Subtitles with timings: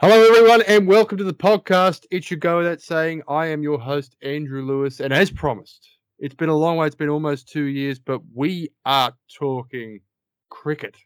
[0.00, 2.06] Hello, everyone, and welcome to the podcast.
[2.12, 5.88] It should go without saying, I am your host, Andrew Lewis, and as promised,
[6.20, 6.86] it's been a long way.
[6.86, 9.98] It's been almost two years, but we are talking
[10.50, 10.96] cricket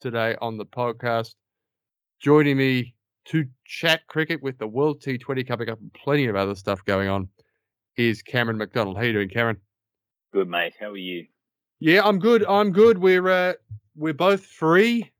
[0.00, 1.34] today on the podcast.
[2.20, 6.54] Joining me to chat cricket with the World T20 coming up and plenty of other
[6.54, 7.28] stuff going on
[7.96, 8.98] is Cameron McDonald.
[8.98, 9.56] How you doing, Cameron?
[10.32, 10.74] Good, mate.
[10.78, 11.26] How are you?
[11.80, 12.44] Yeah, I'm good.
[12.46, 12.98] I'm good.
[12.98, 13.54] We're uh,
[13.96, 15.10] we're both free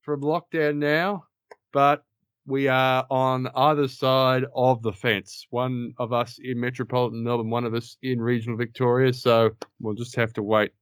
[0.00, 1.24] from lockdown now
[1.72, 2.04] but
[2.46, 5.46] we are on either side of the fence.
[5.50, 9.12] One of us in metropolitan Melbourne, one of us in regional Victoria.
[9.12, 10.72] So we'll just have to wait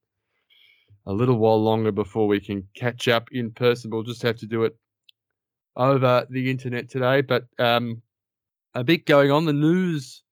[1.06, 3.90] a little while longer before we can catch up in person.
[3.90, 4.76] We'll just have to do it
[5.76, 7.20] over the internet today.
[7.20, 8.02] But um,
[8.74, 9.44] a bit going on.
[9.44, 10.22] The news,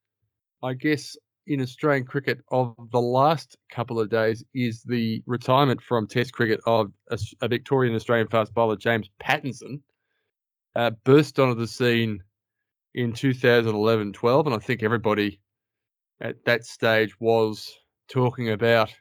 [0.63, 1.17] I guess,
[1.47, 6.61] in Australian cricket of the last couple of days is the retirement from Test cricket
[6.67, 9.81] of a, a Victorian Australian fast bowler, James Pattinson
[10.77, 12.23] uh, burst onto the scene
[12.95, 14.47] in 2011 12.
[14.47, 15.41] And I think everybody
[16.21, 17.75] at that stage was
[18.09, 18.95] talking about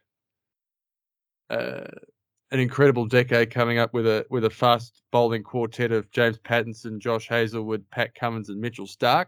[1.50, 1.84] uh,
[2.52, 7.00] an incredible decade coming up with a with a fast bowling quartet of James Pattinson,
[7.00, 9.26] Josh Hazlewood, Pat Cummins, and Mitchell Starc.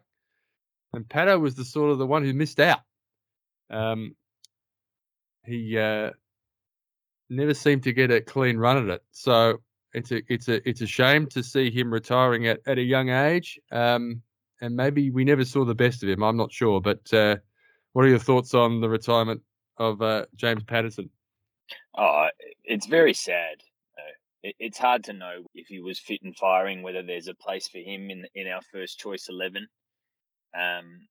[0.93, 2.79] And Pato was the sort of the one who missed out.
[3.69, 4.15] Um,
[5.45, 6.11] he uh,
[7.29, 9.03] never seemed to get a clean run at it.
[9.11, 9.59] So
[9.93, 13.09] it's a it's a it's a shame to see him retiring at, at a young
[13.09, 13.59] age.
[13.71, 14.21] Um,
[14.61, 16.23] and maybe we never saw the best of him.
[16.23, 17.37] I'm not sure, but uh,
[17.93, 19.41] what are your thoughts on the retirement
[19.77, 21.09] of uh, James Pattinson?
[21.95, 22.27] Oh,
[22.63, 23.57] it's very sad.
[23.97, 24.13] Uh,
[24.43, 27.67] it, it's hard to know if he was fit and firing, whether there's a place
[27.67, 29.67] for him in in our first choice eleven.
[30.57, 31.07] Um,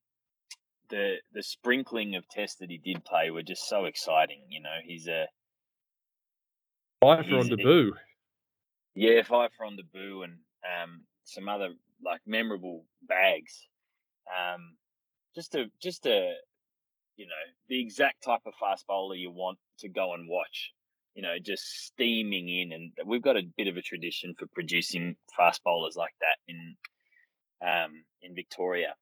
[0.91, 4.43] the the sprinkling of tests that he did play were just so exciting.
[4.49, 5.27] You know, he's a
[7.01, 7.95] fighter on debut.
[8.97, 11.69] Yeah, five from the boo and um, some other
[12.03, 13.67] like memorable bags.
[14.27, 14.77] Um,
[15.35, 16.33] just a just a
[17.19, 20.73] you know the exact type of fast bowler you want to go and watch.
[21.15, 25.17] You know, just steaming in, and we've got a bit of a tradition for producing
[25.37, 26.77] fast bowlers like that in
[27.61, 28.95] um, in Victoria.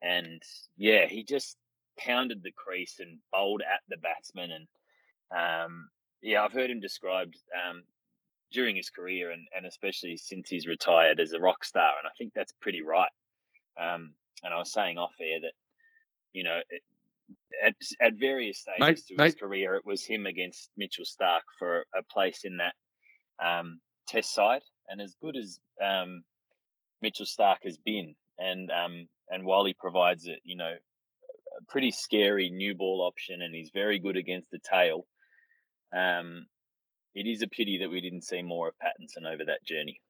[0.00, 0.42] And
[0.78, 1.58] yeah, he just
[1.98, 4.66] pounded the crease and bowled at the batsman, and
[5.30, 5.90] um,
[6.22, 7.82] yeah, I've heard him described um,
[8.52, 11.92] during his career and, and especially since he's retired as a rock star.
[11.98, 13.10] And I think that's pretty right.
[13.80, 14.12] Um,
[14.42, 15.52] and I was saying off air that,
[16.32, 16.82] you know, it,
[17.64, 19.24] at, at various stages mate, to mate.
[19.26, 22.74] his career, it was him against Mitchell Starc for a place in that
[23.44, 24.62] um, test side.
[24.88, 26.24] And as good as um,
[27.02, 30.72] Mitchell Starc has been, and um, and while he provides it, you know,
[31.58, 35.06] a pretty scary new ball option, and he's very good against the tail.
[35.96, 36.46] Um,
[37.14, 40.00] it is a pity that we didn't see more of Pattinson over that journey.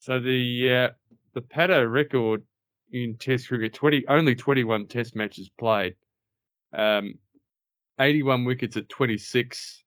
[0.00, 0.88] So the uh,
[1.34, 2.42] the Pato record
[2.92, 5.94] in Test cricket twenty only twenty one Test matches played,
[6.72, 7.14] um,
[8.00, 9.82] eighty one wickets at twenty six.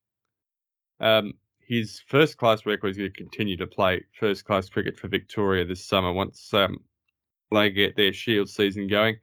[1.00, 5.08] Um, his first class record is going to continue to play first class cricket for
[5.08, 6.78] Victoria this summer once um,
[7.52, 9.16] they get their Shield season going.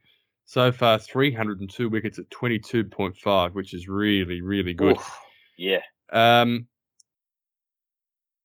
[0.45, 4.97] So far, 302 wickets at 22.5, which is really, really good.
[4.97, 5.19] Oof,
[5.59, 5.81] yeah.
[6.11, 6.67] Um,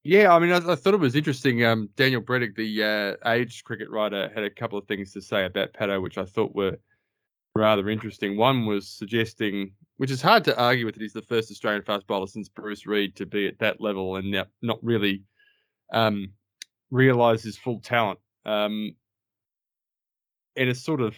[0.02, 1.64] yeah, I mean, I, I, thought it was interesting.
[1.64, 5.46] Um, Daniel Brettig, the uh, aged cricket writer, had a couple of things to say
[5.46, 6.76] about Pato, which I thought were
[7.56, 8.36] rather interesting.
[8.36, 12.06] One was suggesting, which is hard to argue with, that he's the first Australian fast
[12.06, 15.22] bowler since Bruce Reid to be at that level and not, not really
[15.92, 16.32] um,
[16.90, 18.18] realise his full talent.
[18.44, 18.94] Um,
[20.56, 21.16] and it's sort of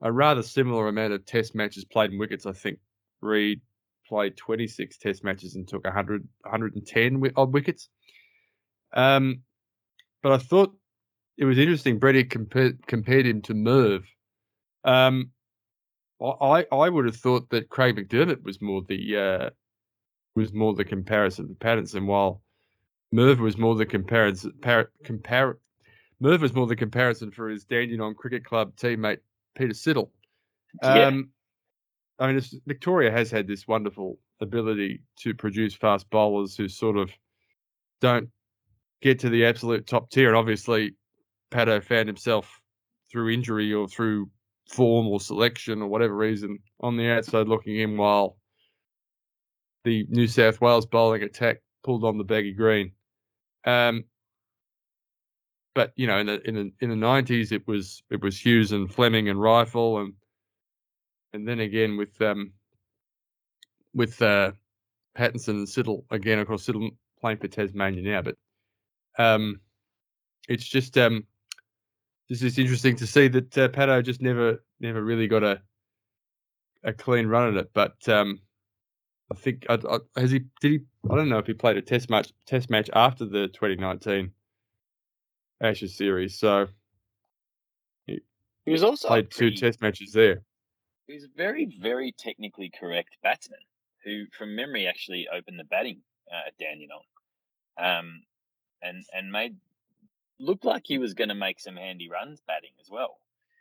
[0.00, 2.46] a rather similar amount of Test matches played in wickets.
[2.46, 2.78] I think
[3.20, 3.60] Reid
[4.08, 7.88] played 26 Test matches and took 100, 110 odd wickets.
[8.92, 9.42] Um,
[10.22, 10.74] but I thought
[11.36, 11.98] it was interesting.
[11.98, 14.04] Brady compared compared him to Merv.
[14.84, 15.30] Um,
[16.20, 19.50] I I would have thought that Craig McDermott was more the uh,
[20.34, 22.42] was more the comparison to Pattinson, while
[23.12, 24.52] Merv was more the comparison.
[24.60, 25.54] Par, compar,
[26.20, 29.20] Merv was more the comparison for his Dandenong Cricket Club teammate
[29.54, 30.10] Peter Siddle.
[30.82, 31.10] Um, yeah.
[32.18, 37.10] I mean, Victoria has had this wonderful ability to produce fast bowlers who sort of
[38.00, 38.28] don't
[39.02, 40.28] get to the absolute top tier.
[40.28, 40.96] And obviously,
[41.50, 42.60] Pato found himself
[43.10, 44.30] through injury or through
[44.68, 48.36] form or selection or whatever reason on the outside looking in while
[49.84, 52.92] the New South Wales bowling attack pulled on the baggy green.
[53.64, 54.04] Um,
[55.74, 58.72] but you know, in the in the in the nineties, it was it was Hughes
[58.72, 60.12] and Fleming and Reiffel and
[61.32, 62.52] and then again with um
[63.94, 64.52] with uh,
[65.16, 66.38] Pattinson and Siddle again.
[66.38, 66.90] Of course, Siddle
[67.20, 68.36] playing for Tasmania now, but
[69.18, 69.60] um,
[70.48, 71.26] it's just um,
[72.28, 75.60] this is interesting to see that uh, Pato just never never really got a
[76.84, 77.70] a clean run at it.
[77.74, 78.40] But um,
[79.30, 81.82] I think I, I, has he did he I don't know if he played a
[81.82, 84.30] test match test match after the 2019
[85.60, 86.38] Ashes series.
[86.38, 86.68] So
[88.06, 88.20] he,
[88.64, 90.42] he was also played pretty, two test matches there.
[91.08, 93.60] He's a very very technically correct batsman
[94.04, 97.02] who, from memory, actually opened the batting uh, at Dandenong,
[97.78, 98.22] um,
[98.82, 99.56] and and made
[100.38, 103.18] looked like he was going to make some handy runs batting as well.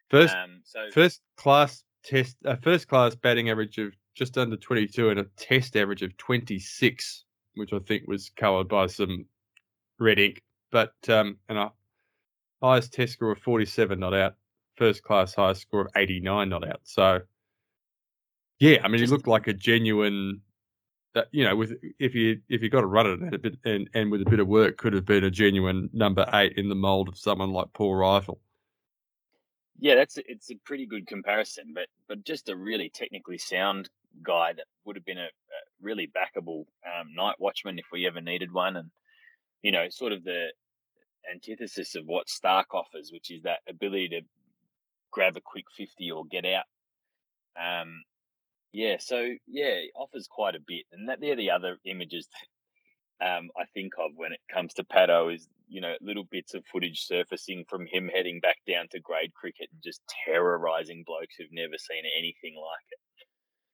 [0.09, 5.09] First, um, so first class test, uh, first class batting average of just under 22
[5.09, 7.23] and a test average of 26,
[7.55, 9.25] which I think was coloured by some
[9.99, 10.41] red ink.
[10.69, 11.71] But um, and a
[12.61, 14.35] highest test score of 47 not out,
[14.75, 16.81] first class highest score of 89 not out.
[16.83, 17.21] So
[18.59, 20.41] yeah, I mean, just, he looked like a genuine.
[21.15, 23.89] Uh, you know, with if you if you got to run it a bit and
[23.93, 26.75] and with a bit of work, could have been a genuine number eight in the
[26.75, 28.37] mold of someone like Paul Reiffel.
[29.79, 33.89] Yeah, that's it's a pretty good comparison, but but just a really technically sound
[34.23, 38.21] guy that would have been a, a really backable um, night watchman if we ever
[38.21, 38.89] needed one, and
[39.61, 40.47] you know, sort of the
[41.31, 44.21] antithesis of what Starc offers, which is that ability to
[45.11, 46.65] grab a quick fifty or get out.
[47.59, 48.03] Um,
[48.73, 52.27] yeah, so yeah, offers quite a bit, and that they're the other images
[53.19, 56.53] that um, I think of when it comes to Pato is you know little bits
[56.53, 61.35] of footage surfacing from him heading back down to grade cricket and just terrorizing blokes
[61.37, 62.99] who've never seen anything like it.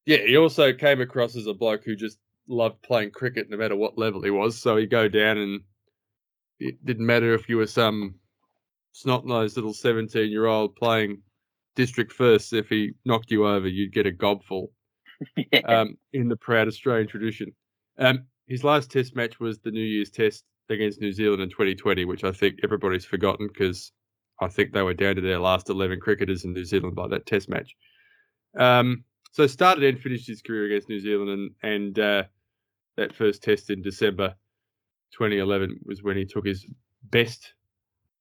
[0.06, 2.18] Yeah, he also came across as a bloke who just
[2.48, 4.60] loved playing cricket no matter what level he was.
[4.60, 5.62] So he'd go down and
[6.60, 8.16] it didn't matter if you were some
[8.92, 11.22] snot nosed little 17 year old playing
[11.76, 12.54] district first.
[12.54, 14.68] If he knocked you over, you'd get a gobful
[15.66, 17.52] um, in the proud Australian tradition.
[17.98, 22.06] Um, his last test match was the New Year's test against New Zealand in 2020,
[22.06, 23.92] which I think everybody's forgotten because
[24.42, 27.26] I think they were down to their last 11 cricketers in New Zealand by that
[27.26, 27.76] test match.
[28.58, 32.24] Um, so started and finished his career against New Zealand, and and uh,
[32.98, 34.36] that first test in December
[35.14, 36.66] 2011 was when he took his
[37.04, 37.54] best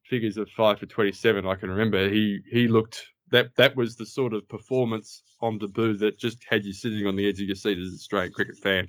[0.05, 1.47] figures of five for 27.
[1.47, 5.97] I can remember he he looked that that was the sort of performance on debut
[5.97, 8.57] that just had you sitting on the edge of your seat as an Australian cricket
[8.57, 8.87] fan,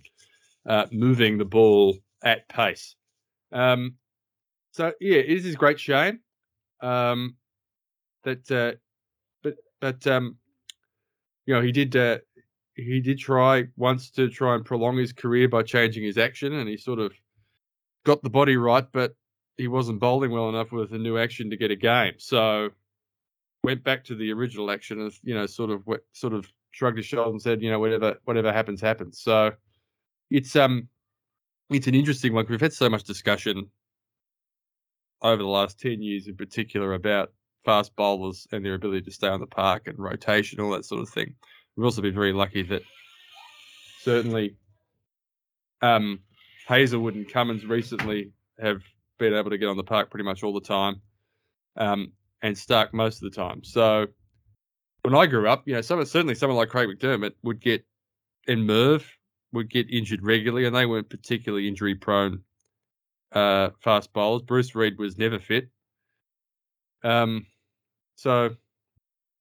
[0.68, 2.96] uh, moving the ball at pace.
[3.52, 3.96] Um,
[4.72, 6.20] so yeah, it is a great shame
[6.82, 7.36] um,
[8.24, 8.74] that, uh,
[9.42, 10.38] but but um,
[11.46, 12.18] you know he did uh,
[12.76, 16.68] he did try once to try and prolong his career by changing his action, and
[16.68, 17.14] he sort of
[18.06, 19.16] got the body right, but
[19.56, 22.14] he wasn't bowling well enough with a new action to get a game.
[22.18, 22.72] So
[23.64, 27.06] went back to the original action and you know sort of sort of shrugged his
[27.06, 29.20] shoulders and said, you know, whatever whatever happens, happens.
[29.20, 29.52] So
[30.30, 30.88] it's um
[31.70, 32.46] it's an interesting one.
[32.50, 33.70] We've had so much discussion
[35.22, 37.32] over the last ten years, in particular, about
[37.64, 41.02] fast bowlers and their ability to stay on the park and rotation, all that sort
[41.02, 41.34] of thing.
[41.76, 42.82] We've also been very lucky that
[44.02, 44.58] certainly
[45.82, 46.20] um,
[46.68, 48.82] Hazlewood and Cummins recently have
[49.18, 51.02] been able to get on the park pretty much all the time.
[51.78, 52.12] Um,
[52.44, 53.64] and Starc most of the time.
[53.64, 54.06] So
[55.02, 57.84] when I grew up, you know, some certainly someone like Craig McDermott would get
[58.48, 59.10] and Merv
[59.54, 62.42] would get injured regularly, and they weren't particularly injury prone
[63.32, 64.42] uh, fast bowlers.
[64.44, 65.70] Bruce Reid was never fit.
[67.04, 67.46] Um,
[68.16, 68.52] so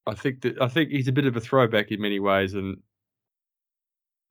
[0.07, 2.79] I think that I think he's a bit of a throwback in many ways, and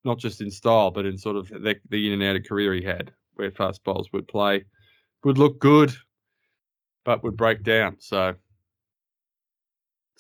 [0.04, 2.74] not just in style, but in sort of the, the in and out of career
[2.74, 4.64] he had, where fast bowls would play,
[5.24, 5.94] would look good,
[7.04, 7.98] but would break down.
[8.00, 8.36] So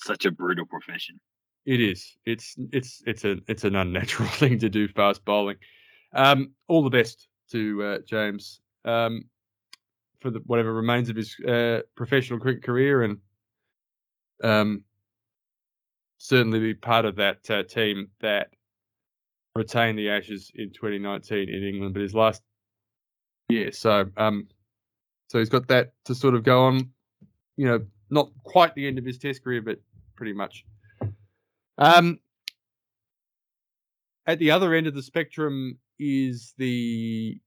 [0.04, 1.20] such a brutal profession.
[1.66, 2.18] It is.
[2.26, 5.58] It's it's it's a it's an unnatural thing to do fast bowling.
[6.14, 9.26] Um, all the best to uh, James um,
[10.20, 13.18] for the, whatever remains of his uh, professional cricket career, and
[14.44, 14.84] um,
[16.18, 18.50] certainly be part of that uh, team that
[19.56, 21.94] retained the Ashes in 2019 in England.
[21.94, 22.42] But his last,
[23.50, 24.48] yeah, so um,
[25.28, 26.90] so he's got that to sort of go on.
[27.56, 29.80] You know, not quite the end of his Test career, but
[30.22, 30.64] pretty much.
[31.80, 32.20] Um,
[34.28, 37.40] at the other end of the spectrum is the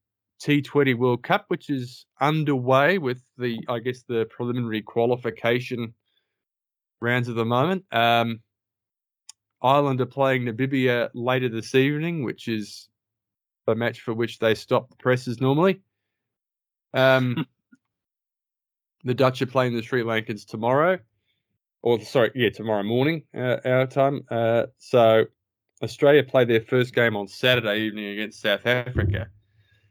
[0.43, 5.95] T20 World Cup, which is underway with the, I guess, the preliminary qualification
[7.01, 7.85] rounds at the moment.
[7.93, 8.41] Um,
[9.63, 12.89] Ireland are playing Namibia later this evening, which is
[13.69, 15.81] a match for which they stop the presses normally.
[16.93, 17.47] Um,
[19.05, 20.99] the Dutch are playing the Sri Lankans tomorrow
[21.85, 24.23] or sorry, yeah, tomorrow morning, uh, our time.
[24.31, 25.27] Uh, so
[25.83, 29.29] Australia play their first game on Saturday evening against South Africa.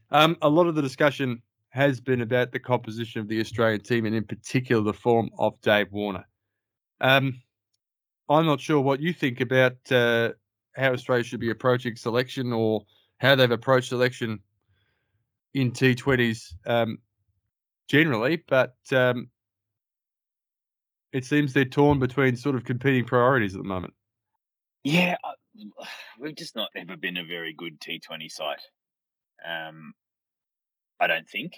[0.10, 4.08] Um, a lot of the discussion has been about the composition of the Australian team
[4.08, 6.28] and in particular the form of Dave Warner.
[7.00, 7.40] Um,
[8.28, 10.32] I'm not sure what you think about uh,
[10.76, 12.82] how Australia should be approaching selection or
[13.20, 14.40] how they've approached selection
[15.54, 16.98] in T20s um,
[17.88, 19.30] generally, but um,
[21.14, 23.94] it seems they're torn between sort of competing priorities at the moment.
[24.84, 25.16] Yeah,
[26.20, 28.62] we've just not ever been a very good T20 site.
[29.48, 29.94] Um,
[31.00, 31.54] I don't think.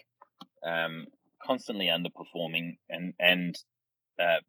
[0.65, 1.07] Um,
[1.43, 3.55] constantly underperforming and and
[4.19, 4.39] uh,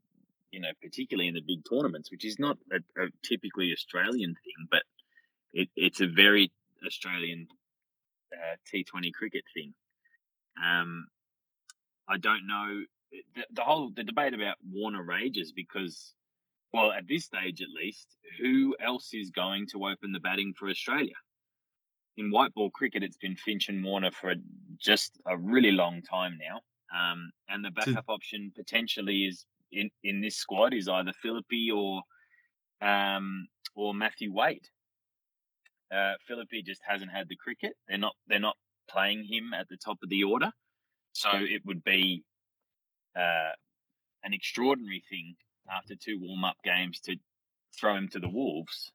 [0.50, 4.66] you know particularly in the big tournaments, which is not a, a typically Australian thing,
[4.70, 4.82] but
[5.52, 6.50] it, it's a very
[6.86, 7.48] Australian
[8.32, 9.74] uh, T20 cricket thing.
[10.62, 11.06] Um,
[12.08, 16.14] I don't know the, the whole the debate about Warner rages because,
[16.72, 18.08] well, at this stage at least,
[18.40, 21.14] who else is going to open the batting for Australia?
[22.16, 24.36] In white ball cricket, it's been Finch and Warner for a,
[24.78, 26.60] just a really long time now,
[26.98, 32.02] um, and the backup option potentially is in in this squad is either Philippe or
[32.80, 34.66] um, or Matthew Wade.
[35.94, 37.74] Uh, Philippe just hasn't had the cricket.
[37.88, 38.56] They're not they're not
[38.88, 40.50] playing him at the top of the order,
[41.12, 42.24] so it would be
[43.16, 43.52] uh,
[44.22, 45.36] an extraordinary thing
[45.70, 47.16] after two warm up games to
[47.78, 48.92] throw him to the wolves.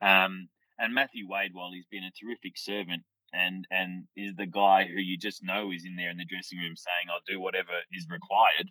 [0.00, 0.48] Um,
[0.78, 5.00] and Matthew Wade, while he's been a terrific servant and and is the guy who
[5.00, 8.06] you just know is in there in the dressing room saying, "I'll do whatever is
[8.08, 8.70] required.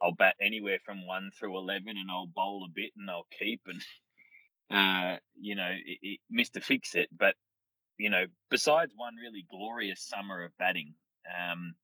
[0.00, 3.62] I'll bat anywhere from one through eleven, and I'll bowl a bit, and I'll keep."
[3.66, 3.82] And
[4.70, 6.62] uh, you know, it, it, Mr.
[6.62, 7.08] Fix It.
[7.16, 7.34] But
[7.98, 10.94] you know, besides one really glorious summer of batting,
[11.26, 11.74] um,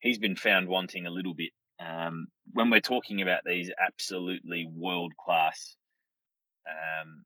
[0.00, 1.50] he's been found wanting a little bit
[1.82, 5.76] um, when we're talking about these absolutely world class
[6.68, 7.24] um,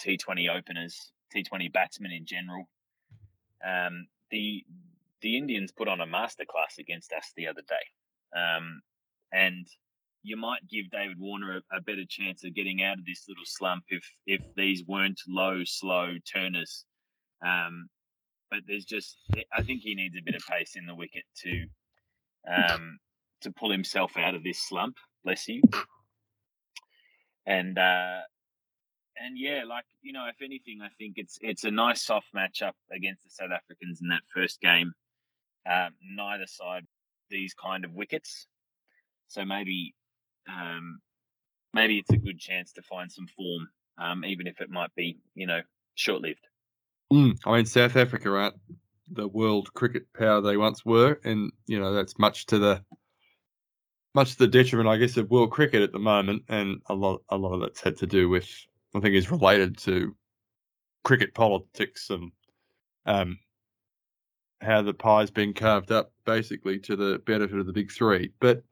[0.00, 2.68] T20 openers, T20 batsmen in general,
[3.66, 4.64] um, the
[5.20, 8.82] the Indians put on a masterclass against us the other day, um,
[9.32, 9.66] and
[10.24, 13.44] you might give David Warner a, a, better chance of getting out of this little
[13.44, 16.84] slump if if these weren't low, slow turners.
[17.44, 17.88] Um,
[18.50, 19.16] but there's just,
[19.52, 21.66] I think he needs a bit of pace in the wicket to
[22.46, 22.98] um,
[23.42, 24.96] to pull himself out of this slump.
[25.24, 25.62] Bless you.
[27.44, 28.20] And uh,
[29.16, 32.72] and yeah, like you know, if anything, I think it's it's a nice soft matchup
[32.94, 34.92] against the South Africans in that first game.
[35.68, 36.84] Um, neither side
[37.30, 38.46] these kind of wickets,
[39.28, 39.94] so maybe
[40.48, 41.00] um,
[41.72, 43.68] maybe it's a good chance to find some form,
[43.98, 45.60] um, even if it might be you know
[45.94, 46.46] short lived.
[47.12, 48.56] Mm, I mean, South Africa aren't
[49.10, 52.82] the world cricket power they once were, and you know that's much to the
[54.14, 57.22] much to the detriment, I guess, of world cricket at the moment, and a lot
[57.28, 58.48] a lot of that's had to do with
[58.94, 60.14] I think is related to
[61.04, 62.30] cricket politics and
[63.06, 63.38] um,
[64.60, 68.32] how the pie's been carved up basically to the benefit of the big three.
[68.40, 68.62] But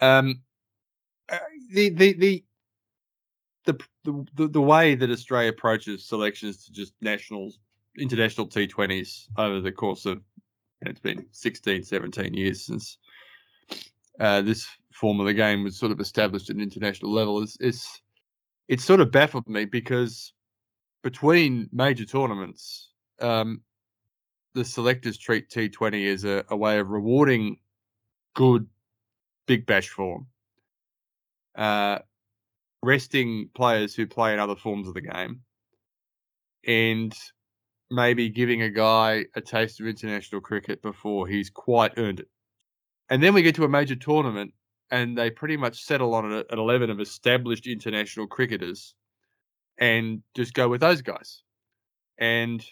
[0.00, 0.42] um,
[1.30, 1.38] uh,
[1.72, 2.44] the the the
[3.64, 3.78] the,
[4.34, 7.58] the, the way that Australia approaches selections to just nationals,
[7.96, 10.20] international T20s over the course of,
[10.80, 12.98] it's been 16, 17 years since
[14.20, 17.56] uh, this form of the game was sort of established at an international level is,
[17.60, 17.88] is
[18.68, 20.32] it's sort of baffled me because
[21.02, 22.90] between major tournaments,
[23.20, 23.62] um,
[24.54, 27.56] the selectors treat T20 as a, a, way of rewarding
[28.34, 28.66] good
[29.46, 30.26] big bash form,
[31.56, 31.98] uh,
[32.82, 35.40] resting players who play in other forms of the game,
[36.66, 37.14] and
[37.90, 42.28] maybe giving a guy a taste of international cricket before he's quite earned it.
[43.12, 44.54] And then we get to a major tournament
[44.90, 48.94] and they pretty much settle on an 11 of established international cricketers
[49.76, 51.42] and just go with those guys.
[52.16, 52.64] And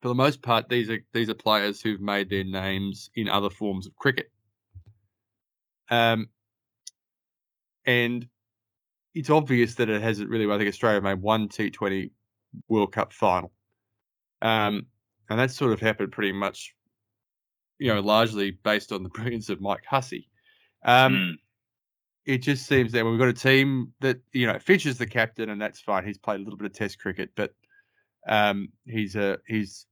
[0.00, 3.50] for the most part, these are these are players who've made their names in other
[3.50, 4.30] forms of cricket.
[5.90, 6.28] Um,
[7.84, 8.28] and
[9.16, 10.48] it's obvious that it hasn't really.
[10.48, 12.12] I think Australia made one T20
[12.68, 13.50] World Cup final,
[14.40, 14.86] um,
[15.28, 16.76] and that sort of happened pretty much
[17.80, 20.28] you know, largely based on the brilliance of Mike Hussey.
[20.84, 21.32] Um, mm.
[22.26, 25.60] It just seems that we've got a team that you know is the captain, and
[25.60, 26.06] that's fine.
[26.06, 27.54] He's played a little bit of Test cricket, but
[28.28, 29.86] um, he's a he's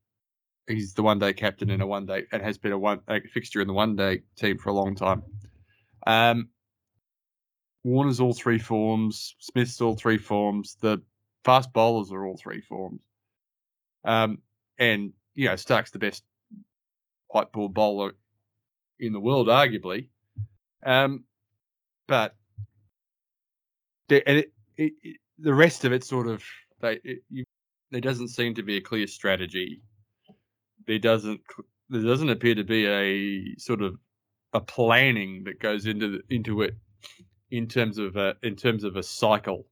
[0.69, 3.21] he's the one day captain in a one day and has been a one a
[3.23, 5.23] fixture in the one day team for a long time.
[6.07, 6.51] Um,
[7.83, 11.03] Warner's all three forms, Smith's all three forms, the
[11.45, 13.01] fast bowlers are all three forms.
[14.05, 14.39] Um,
[14.79, 16.25] and you know, Starc's the best
[17.29, 18.13] white ball bowler
[18.99, 20.09] in the world, arguably.
[20.85, 21.25] Um,
[22.07, 22.35] but
[24.09, 26.43] the, and it, it, it, the rest of it sort of
[26.81, 27.45] they it, you,
[27.91, 29.83] there doesn't seem to be a clear strategy
[30.87, 31.41] there doesn't
[31.91, 33.97] there doesn't appear to be a sort of
[34.53, 36.75] a planning that goes into the, into it
[37.51, 39.67] in terms of a, in terms of a cycle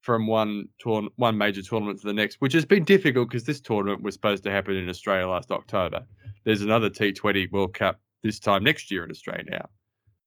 [0.00, 0.68] from one
[1.16, 4.44] one major tournament to the next, which has been difficult because this tournament was supposed
[4.44, 6.06] to happen in Australia last October.
[6.46, 9.68] There's another T20 World Cup this time next year in Australia now,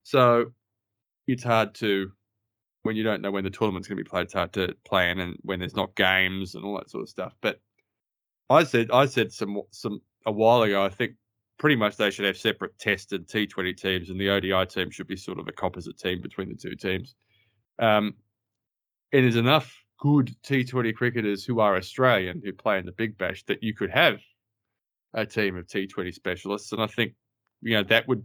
[0.03, 0.51] so
[1.27, 2.11] it's hard to
[2.83, 4.25] when you don't know when the tournament's going to be played.
[4.25, 7.33] It's hard to plan and when there's not games and all that sort of stuff.
[7.41, 7.61] But
[8.49, 10.83] I said I said some some a while ago.
[10.83, 11.13] I think
[11.57, 15.15] pretty much they should have separate tested T20 teams, and the ODI team should be
[15.15, 17.15] sort of a composite team between the two teams.
[17.79, 18.15] Um,
[19.13, 23.43] and there's enough good T20 cricketers who are Australian who play in the Big Bash
[23.45, 24.19] that you could have
[25.13, 27.13] a team of T20 specialists, and I think
[27.61, 28.23] you know that would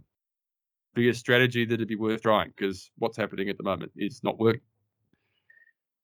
[0.93, 4.39] be a strategy that'd be worth trying because what's happening at the moment is not
[4.39, 4.61] working.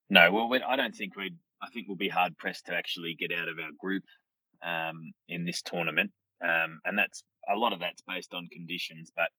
[0.10, 1.38] No, well, I don't think we'd.
[1.62, 4.04] I think we'll be hard pressed to actually get out of our group
[4.64, 6.12] um, in this tournament,
[6.44, 9.12] um, and that's a lot of that's based on conditions.
[9.16, 9.30] But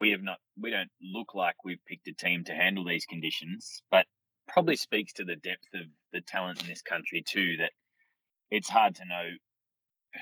[0.00, 0.38] we have not.
[0.60, 3.82] We don't look like we've picked a team to handle these conditions.
[3.90, 4.06] But
[4.46, 7.56] probably speaks to the depth of the talent in this country too.
[7.58, 7.72] That
[8.50, 9.30] it's hard to know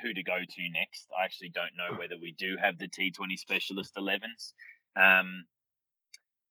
[0.01, 1.09] who to go to next.
[1.19, 4.53] I actually don't know whether we do have the T20 specialist 11s.
[4.97, 5.45] Um,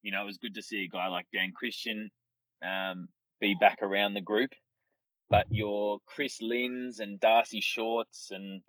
[0.01, 2.09] you know, it was good to see a guy like Dan Christian
[2.63, 3.07] um,
[3.39, 4.51] be back around the group.
[5.29, 8.61] But your Chris Lynns and Darcy Shorts and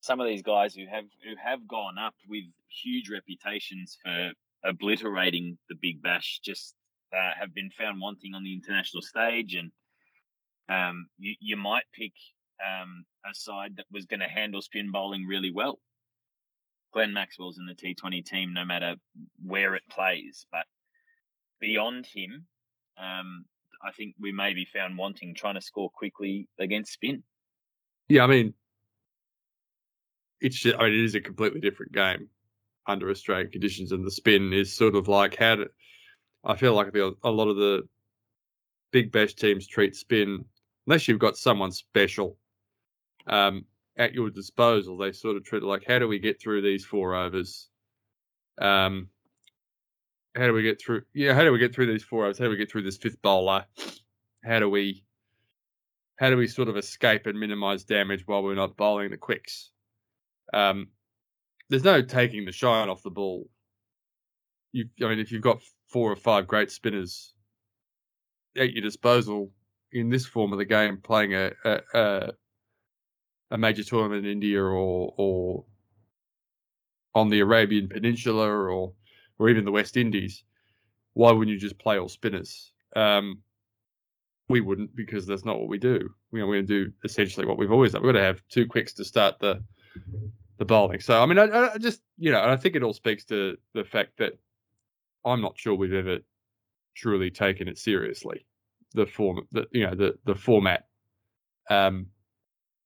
[0.00, 5.58] some of these guys who have who have gone up with huge reputations for obliterating
[5.68, 6.74] the Big Bash just
[7.12, 9.72] uh, have been found wanting on the international stage, and
[10.68, 12.12] um, you you might pick
[12.62, 15.78] um, a side that was going to handle spin bowling really well.
[16.92, 18.94] Glenn Maxwell's in the T20 team, no matter
[19.44, 20.46] where it plays.
[20.52, 20.64] But
[21.60, 22.46] beyond him,
[22.96, 23.44] um,
[23.84, 27.22] I think we may be found wanting trying to score quickly against spin.
[28.08, 28.54] Yeah, I mean,
[30.40, 32.28] it's just, I mean, it is a completely different game
[32.86, 35.66] under Australian conditions, and the spin is sort of like how to.
[36.44, 37.88] I feel like the, a lot of the
[38.92, 40.44] big bash teams treat spin
[40.86, 42.36] unless you've got someone special
[43.26, 43.64] um,
[43.96, 44.96] at your disposal.
[44.96, 47.68] They sort of treat it like, how do we get through these four overs?
[48.60, 49.08] Um,
[50.36, 51.02] how do we get through?
[51.14, 52.38] Yeah, how do we get through these four overs?
[52.38, 53.66] How do we get through this fifth bowler?
[54.44, 55.04] How do we?
[56.16, 59.70] How do we sort of escape and minimize damage while we're not bowling the quicks?
[60.52, 60.88] Um,
[61.68, 63.48] there's no taking the shine off the ball.
[64.72, 67.34] You, I mean, if you've got four or five great spinners
[68.56, 69.50] at your disposal
[69.92, 72.32] in this form of the game, playing a, a, a
[73.50, 75.64] a major tournament in India or or
[77.14, 78.92] on the Arabian Peninsula or
[79.38, 80.44] or even the West Indies,
[81.14, 82.72] why wouldn't you just play all spinners?
[82.94, 83.42] Um,
[84.48, 86.10] we wouldn't because that's not what we do.
[86.32, 88.02] You know, we're going to do essentially what we've always done.
[88.02, 89.62] We're going to have two quicks to start the
[90.58, 91.00] the bowling.
[91.00, 93.84] So I mean, I, I just you know, I think it all speaks to the
[93.84, 94.38] fact that
[95.24, 96.18] I'm not sure we've ever
[96.94, 98.46] truly taken it seriously.
[98.92, 100.86] The form, the you know, the the format.
[101.70, 102.06] Um,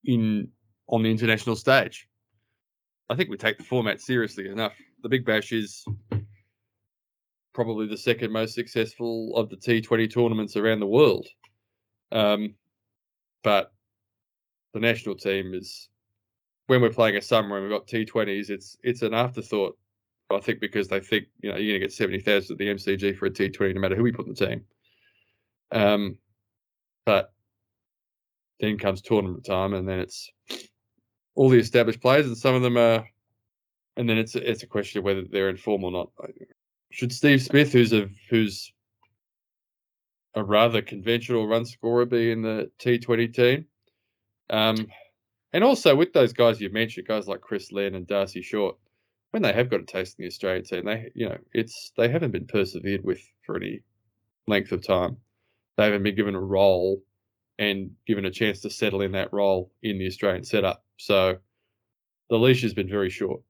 [0.09, 0.49] in
[0.88, 2.09] on the international stage.
[3.11, 4.75] I think we take the format seriously enough.
[5.03, 5.85] The Big Bash is
[7.53, 11.27] probably the second most successful of the T20 tournaments around the world.
[12.11, 12.55] Um,
[13.44, 13.73] but
[14.73, 15.88] the national team is
[16.68, 19.77] when we're playing a summer and we've got T20s, it's it's an afterthought.
[20.31, 22.68] I think because they think you know you're going to get seventy thousand at the
[22.68, 24.64] MCG for a T20 no matter who we put in the team.
[25.71, 26.18] Um,
[27.05, 27.33] but
[28.61, 30.31] then comes tournament time, and then it's
[31.35, 33.09] all the established players, and some of them are.
[33.97, 36.11] And then it's it's a question of whether they're in form or not.
[36.90, 38.73] Should Steve Smith, who's a who's
[40.35, 43.66] a rather conventional run scorer, be in the T20 team?
[44.51, 44.87] Um,
[45.53, 48.77] and also with those guys you've mentioned, guys like Chris Lynn and Darcy Short,
[49.31, 52.09] when they have got a taste in the Australian team, they you know it's they
[52.09, 53.83] haven't been persevered with for any
[54.47, 55.16] length of time.
[55.77, 57.03] They haven't been given a role
[57.59, 60.85] and given a chance to settle in that role in the Australian setup.
[60.97, 61.38] So
[62.31, 63.40] the leash has been very short.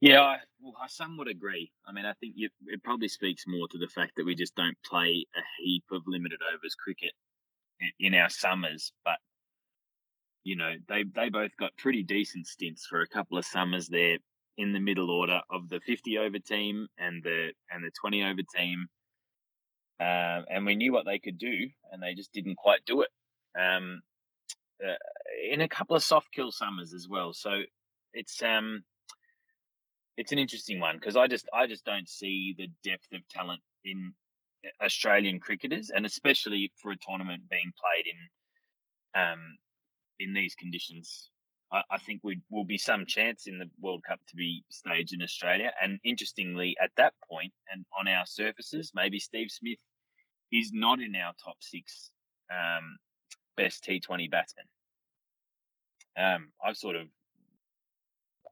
[0.00, 1.72] Yeah, I, well, I somewhat agree.
[1.86, 4.54] I mean, I think you, it probably speaks more to the fact that we just
[4.54, 7.12] don't play a heap of limited overs cricket
[7.98, 8.92] in, our summers.
[9.04, 9.18] But
[10.44, 14.18] you know, they they both got pretty decent stints for a couple of summers there
[14.56, 18.42] in the middle order of the 50 over team and the and the 20 over
[18.56, 18.86] team.
[20.00, 23.08] Um, and we knew what they could do, and they just didn't quite do it.
[23.58, 24.02] Um,
[24.82, 24.94] uh,
[25.50, 27.32] in a couple of soft kill summers as well.
[27.32, 27.62] So
[28.12, 28.84] it's um
[30.16, 33.60] it's an interesting one because I just I just don't see the depth of talent
[33.84, 34.12] in
[34.64, 39.58] uh, Australian cricketers, and especially for a tournament being played in um
[40.20, 41.30] in these conditions.
[41.70, 45.20] I, think we will be some chance in the World Cup to be staged in
[45.20, 45.70] Australia.
[45.82, 49.78] And interestingly, at that point and on our surfaces, maybe Steve Smith
[50.50, 52.10] is not in our top six
[52.50, 52.96] um,
[53.58, 54.64] best T20 batsman.
[56.16, 57.08] Um, I've sort of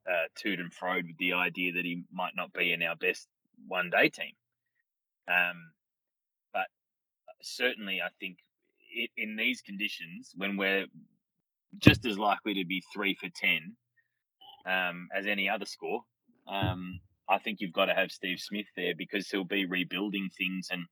[0.09, 3.29] uh, toed and froed with the idea that he might not be in our best
[3.67, 4.33] one day team.
[5.29, 5.71] Um,
[6.53, 6.67] but
[7.43, 8.39] certainly, I think
[8.93, 10.87] it, in these conditions, when we're
[11.79, 13.77] just as likely to be three for 10
[14.67, 16.03] um, as any other score,
[16.49, 20.69] um, I think you've got to have Steve Smith there because he'll be rebuilding things,
[20.71, 20.85] and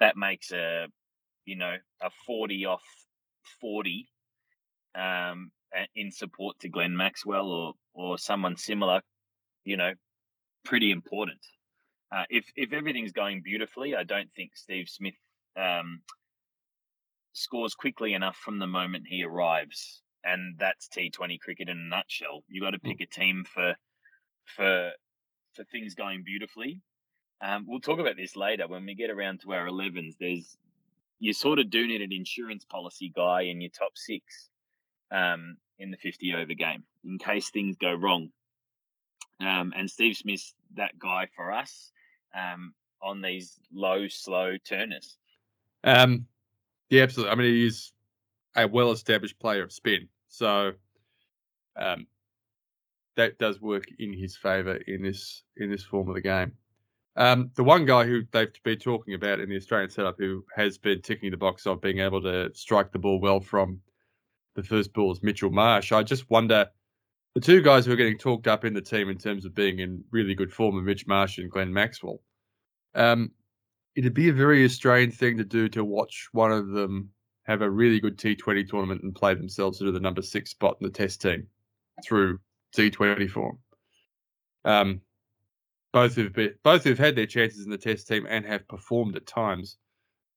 [0.00, 0.86] that makes a
[1.46, 2.84] you know a forty off
[3.60, 4.08] forty
[4.94, 5.50] um,
[5.94, 9.00] in support to Glenn Maxwell or or someone similar,
[9.64, 9.92] you know,
[10.64, 11.40] pretty important.
[12.14, 15.14] Uh, if if everything's going beautifully, I don't think Steve Smith
[15.56, 16.00] um,
[17.32, 21.96] scores quickly enough from the moment he arrives, and that's T Twenty cricket in a
[21.96, 22.44] nutshell.
[22.48, 22.88] You got to hmm.
[22.88, 23.74] pick a team for
[24.44, 24.92] for
[25.54, 26.80] for things going beautifully.
[27.40, 30.16] Um, we'll talk about this later when we get around to our 11s.
[30.18, 30.56] There's
[31.18, 34.48] you sort of do need an insurance policy guy in your top six
[35.10, 38.30] um, in the 50 over game in case things go wrong.
[39.40, 41.92] Um, and Steve Smith's that guy for us
[42.34, 45.16] um, on these low, slow turners.
[45.84, 46.26] Um,
[46.90, 47.32] yeah, absolutely.
[47.32, 47.92] I mean, he is
[48.56, 50.72] a well-established player of spin, so
[51.76, 52.06] um,
[53.16, 56.52] that does work in his favour in this in this form of the game.
[57.18, 60.78] Um, the one guy who they've been talking about in the Australian setup who has
[60.78, 63.80] been ticking the box of being able to strike the ball well from
[64.54, 65.90] the first ball is Mitchell Marsh.
[65.90, 66.68] I just wonder
[67.34, 69.80] the two guys who are getting talked up in the team in terms of being
[69.80, 72.20] in really good form are Mitch Marsh and Glenn Maxwell.
[72.94, 73.32] Um,
[73.96, 77.10] it'd be a very Australian thing to do to watch one of them
[77.46, 80.86] have a really good T20 tournament and play themselves into the number six spot in
[80.86, 81.48] the Test team
[82.04, 82.38] through
[82.76, 83.58] T20 form.
[84.64, 85.00] Um,
[85.92, 89.16] both have been, both have had their chances in the Test team and have performed
[89.16, 89.76] at times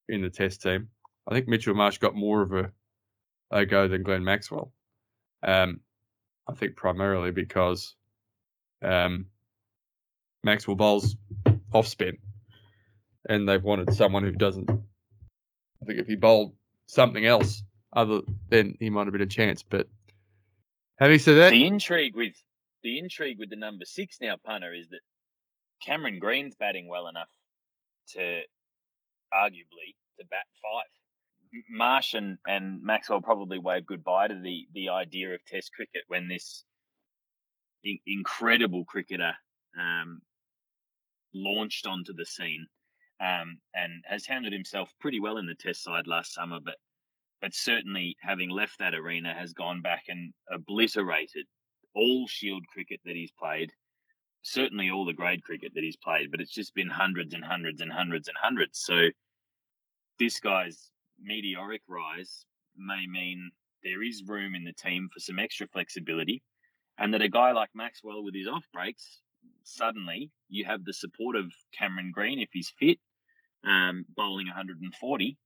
[0.07, 0.89] in the Test team.
[1.27, 2.71] I think Mitchell Marsh got more of a,
[3.51, 4.71] a go than Glenn Maxwell.
[5.43, 5.81] Um,
[6.47, 7.95] I think primarily because
[8.81, 9.27] um,
[10.43, 11.15] Maxwell bowls
[11.73, 12.17] off spin,
[13.29, 14.69] and they've wanted someone who doesn't.
[14.69, 16.53] I think if he bowled
[16.87, 19.63] something else other, then he might have been a chance.
[19.63, 19.87] But
[20.97, 22.33] having said that, the intrigue with
[22.83, 25.01] the intrigue with the number six now punter is that
[25.83, 27.29] Cameron Green's batting well enough
[28.09, 28.41] to
[29.33, 31.63] arguably to bat five.
[31.69, 36.27] Marsh and, and Maxwell probably wave goodbye to the, the idea of Test cricket when
[36.27, 36.63] this
[37.83, 39.33] in, incredible cricketer
[39.77, 40.21] um,
[41.33, 42.65] launched onto the scene
[43.19, 46.75] um, and has handled himself pretty well in the Test side last summer, but
[47.41, 51.47] but certainly having left that arena has gone back and obliterated
[51.95, 53.71] all Shield cricket that he's played
[54.43, 57.81] certainly all the grade cricket that he's played, but it's just been hundreds and hundreds
[57.81, 58.79] and hundreds and hundreds.
[58.79, 59.07] So
[60.19, 62.45] this guy's meteoric rise
[62.77, 63.51] may mean
[63.83, 66.41] there is room in the team for some extra flexibility,
[66.97, 69.21] and that a guy like Maxwell with his off breaks,
[69.63, 72.99] suddenly you have the support of Cameron Green if he's fit,
[73.65, 75.37] um, bowling 140.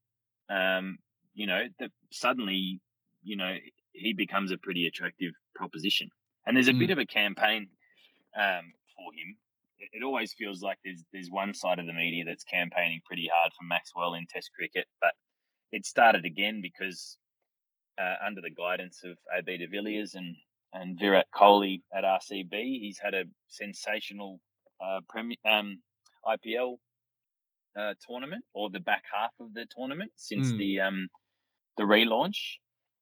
[0.49, 0.97] Um,
[1.33, 2.79] you know that suddenly,
[3.23, 3.55] you know,
[3.93, 6.09] he becomes a pretty attractive proposition.
[6.45, 6.79] And there's a mm.
[6.79, 7.67] bit of a campaign
[8.39, 9.37] um, for him.
[9.79, 13.29] It, it always feels like there's there's one side of the media that's campaigning pretty
[13.33, 15.13] hard for Maxwell in Test cricket, but
[15.71, 17.17] it started again because
[17.99, 20.35] uh, under the guidance of AB de Villiers and
[20.73, 24.41] and Virat Kohli at RCB, he's had a sensational
[24.83, 25.79] uh, Premier, um,
[26.25, 26.77] IPL
[27.79, 30.57] uh, tournament or the back half of the tournament since mm.
[30.57, 31.07] the um,
[31.77, 32.57] the relaunch.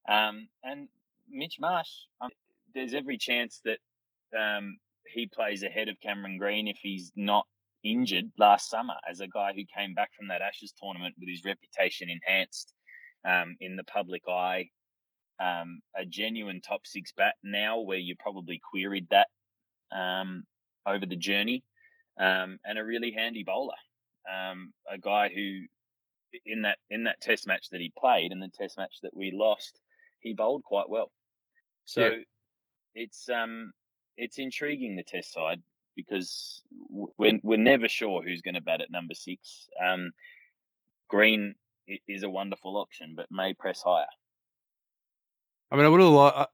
[0.07, 0.89] Um, and
[1.29, 1.89] Mitch Marsh,
[2.21, 2.29] um,
[2.73, 3.79] there's every chance that
[4.37, 7.45] um, he plays ahead of Cameron Green if he's not
[7.83, 11.43] injured last summer as a guy who came back from that Ashes tournament with his
[11.45, 12.73] reputation enhanced
[13.27, 14.69] um, in the public eye.
[15.39, 19.27] Um, a genuine top six bat now, where you probably queried that
[19.91, 20.43] um,
[20.85, 21.63] over the journey,
[22.19, 23.73] um, and a really handy bowler.
[24.31, 25.61] Um, a guy who,
[26.45, 29.31] in that in that Test match that he played, and the Test match that we
[29.33, 29.79] lost,
[30.19, 31.11] he bowled quite well.
[31.85, 32.17] So yeah.
[32.95, 33.73] it's um
[34.17, 35.61] it's intriguing the test side
[35.95, 39.67] because we're, we're never sure who's going to bat at number six.
[39.83, 40.11] Um,
[41.07, 41.55] Green
[42.07, 44.05] is a wonderful option, but may press higher.
[45.71, 46.49] I mean, I would have liked,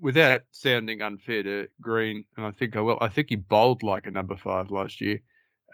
[0.00, 2.98] without sounding unfair to Green, and I think I will.
[3.00, 5.20] I think he bowled like a number five last year.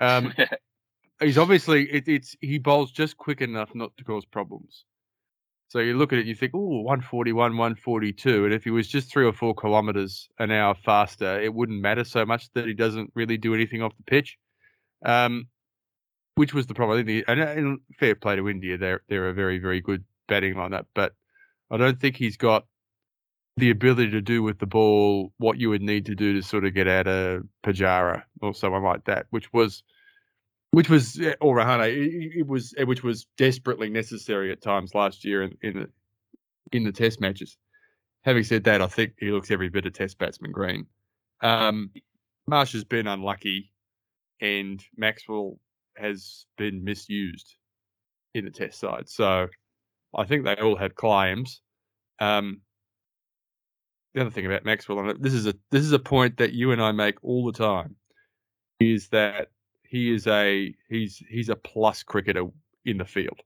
[0.01, 0.33] Um,
[1.21, 4.85] he's obviously it, it's he bowls just quick enough not to cause problems.
[5.69, 8.47] So you look at it, you think, oh, 141, 142.
[8.47, 12.05] And if he was just three or four kilometers an hour faster, it wouldn't matter
[12.05, 14.39] so much that he doesn't really do anything off the pitch.
[15.05, 15.49] Um,
[16.39, 16.99] which was the problem.
[16.99, 20.55] Think the, and, and fair play to India, they're they're a very very good batting
[20.55, 21.13] lineup, but
[21.69, 22.65] I don't think he's got
[23.57, 26.65] the ability to do with the ball what you would need to do to sort
[26.65, 29.83] of get out of Pujara or someone like that, which was
[30.73, 35.43] which was or Rahane, it, it, was which was desperately necessary at times last year
[35.43, 35.89] in in the,
[36.73, 37.57] in the Test matches.
[38.25, 40.87] Having said that, I think he looks every bit of Test batsman Green.
[41.41, 41.91] Um,
[42.47, 43.73] Marsh has been unlucky,
[44.41, 45.59] and Maxwell
[45.97, 47.57] has been misused
[48.35, 49.09] in the Test side.
[49.09, 49.49] So
[50.17, 51.61] I think they all have claims.
[52.21, 52.61] Um,
[54.15, 56.73] the other thing about Maxwell, and this is a this is a point that you
[56.73, 57.97] and I make all the time,
[58.81, 59.49] is that
[59.89, 62.45] he is a he's he's a plus cricketer
[62.85, 63.41] in the field.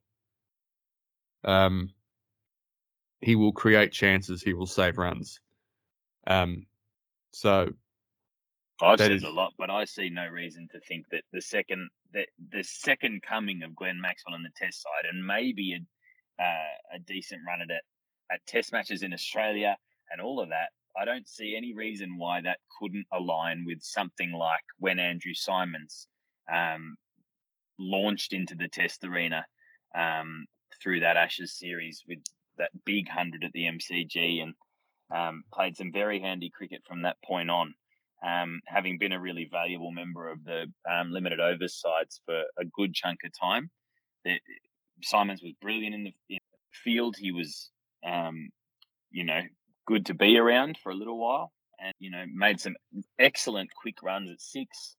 [1.44, 1.90] Um,
[3.20, 4.42] he will create chances.
[4.42, 5.38] He will save runs.
[6.26, 6.66] Um,
[7.32, 7.72] so
[8.80, 9.22] I've said is...
[9.22, 13.22] a lot, but I see no reason to think that the second that the second
[13.22, 17.62] coming of Glenn Maxwell on the Test side, and maybe a uh, a decent run
[17.62, 17.82] at it
[18.32, 19.76] at Test matches in Australia
[20.10, 24.32] and all of that, I don't see any reason why that couldn't align with something
[24.32, 26.08] like when Andrew Symonds
[26.52, 26.96] um,
[27.78, 29.44] launched into the test arena
[29.94, 30.46] um,
[30.82, 32.18] through that Ashes series with
[32.58, 34.54] that big hundred at the MCG and
[35.14, 37.74] um, played some very handy cricket from that point on.
[38.24, 42.64] Um, having been a really valuable member of the um, limited overs sides for a
[42.64, 43.68] good chunk of time,
[44.24, 44.38] the,
[45.02, 47.16] Symonds was brilliant in the, in the field.
[47.18, 47.70] He was,
[48.06, 48.50] um,
[49.10, 49.40] you know,
[49.86, 51.50] good to be around for a little while,
[51.80, 52.76] and you know, made some
[53.18, 54.96] excellent quick runs at six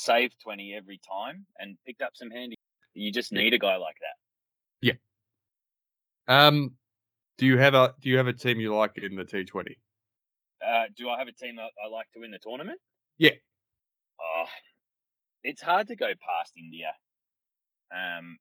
[0.00, 2.56] saved 20 every time and picked up some handy.
[2.94, 4.16] You just need a guy like that.
[4.80, 6.46] Yeah.
[6.46, 6.72] Um,
[7.38, 9.76] do you have a do you have a team you like in the T20?
[10.66, 12.78] Uh, do I have a team that I like to win the tournament?
[13.18, 13.30] Yeah.
[14.20, 14.44] Oh,
[15.42, 16.92] it's hard to go past India.
[17.94, 18.38] Um,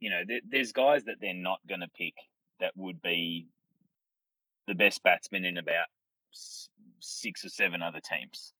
[0.00, 2.14] you know, th- there's guys that they're not going to pick
[2.60, 3.46] that would be
[4.66, 5.86] the best batsman in about
[7.00, 8.52] six or seven other teams.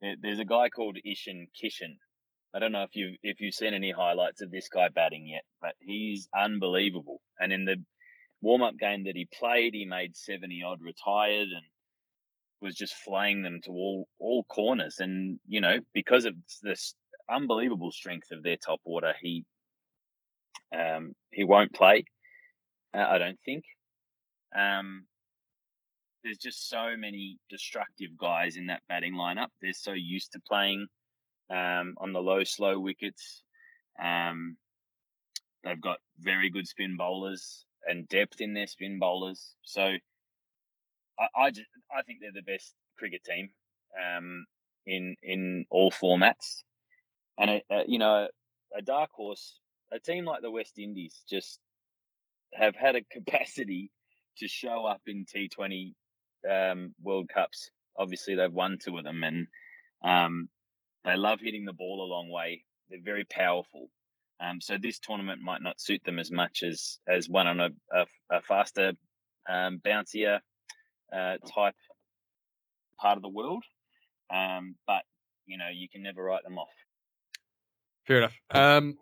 [0.00, 1.96] There's a guy called Ishan Kishan.
[2.54, 5.42] I don't know if you if you've seen any highlights of this guy batting yet,
[5.60, 7.20] but he's unbelievable.
[7.38, 7.76] And in the
[8.40, 11.64] warm up game that he played, he made seventy odd retired and
[12.60, 14.96] was just flaying them to all all corners.
[15.00, 16.94] And you know because of this
[17.30, 19.44] unbelievable strength of their top order, he
[20.74, 22.04] um, he won't play.
[22.94, 23.64] Uh, I don't think.
[24.56, 25.06] Um,
[26.26, 29.46] there's just so many destructive guys in that batting lineup.
[29.62, 30.88] They're so used to playing
[31.50, 33.42] um, on the low, slow wickets.
[34.02, 34.56] Um,
[35.62, 39.54] they've got very good spin bowlers and depth in their spin bowlers.
[39.62, 43.50] So I, I, just, I think they're the best cricket team
[43.96, 44.46] um,
[44.84, 46.64] in in all formats.
[47.38, 48.26] And a, a, you know,
[48.76, 49.60] a dark horse,
[49.92, 51.60] a team like the West Indies, just
[52.52, 53.92] have had a capacity
[54.38, 55.94] to show up in T20
[56.50, 57.70] um, World Cups.
[57.98, 59.46] Obviously, they've won two of them, and
[60.04, 60.48] um,
[61.04, 62.64] they love hitting the ball a long way.
[62.88, 63.88] They're very powerful.
[64.38, 67.68] Um, so this tournament might not suit them as much as as one on a,
[67.92, 68.92] a, a faster,
[69.48, 70.40] um, bouncier
[71.12, 71.74] uh, type
[73.00, 73.64] part of the world.
[74.32, 75.02] Um, but
[75.46, 76.68] you know, you can never write them off.
[78.06, 78.36] Fair enough.
[78.50, 78.98] Um,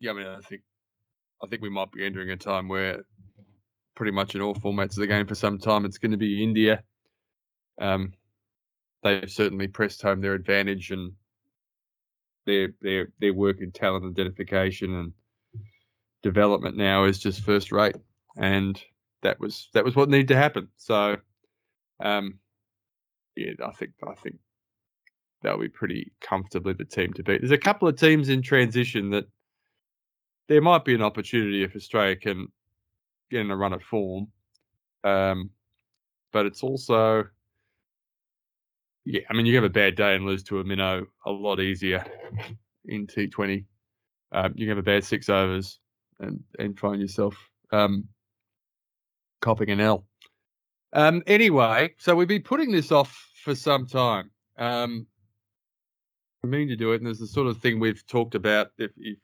[0.00, 0.62] yeah, I mean, I think
[1.42, 3.04] I think we might be entering a time where
[3.96, 5.84] pretty much in all formats of the game for some time.
[5.84, 6.84] It's going to be India.
[7.80, 8.12] Um,
[9.02, 11.12] they've certainly pressed home their advantage and
[12.46, 15.12] their their their work in talent identification and
[16.22, 17.96] development now is just first rate,
[18.36, 18.80] and
[19.22, 20.68] that was that was what needed to happen.
[20.76, 21.16] So,
[22.00, 22.38] um,
[23.34, 24.36] yeah, I think I think
[25.42, 27.40] they'll be pretty comfortably the team to beat.
[27.40, 29.26] There's a couple of teams in transition that
[30.48, 32.48] there might be an opportunity if Australia can
[33.30, 34.28] getting a run of form.
[35.04, 35.50] Um,
[36.32, 37.24] but it's also,
[39.04, 41.60] yeah, I mean, you have a bad day and lose to a minnow a lot
[41.60, 42.04] easier
[42.86, 43.64] in T20.
[44.32, 45.78] Um, you have a bad six overs
[46.20, 47.36] and, and find yourself
[47.72, 48.04] um,
[49.40, 50.04] copping an L.
[50.92, 54.30] Um, anyway, so we've been putting this off for some time.
[54.58, 55.06] Um,
[56.42, 58.68] I mean to do it, and there's the sort of thing we've talked about.
[58.78, 59.18] If, if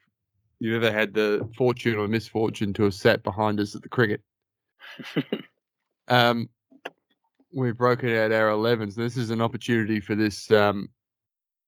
[0.62, 4.20] you ever had the fortune or misfortune to have sat behind us at the cricket.
[6.08, 6.48] um,
[7.52, 8.94] we've broken out our 11s.
[8.94, 10.52] This is an opportunity for this.
[10.52, 10.88] Um,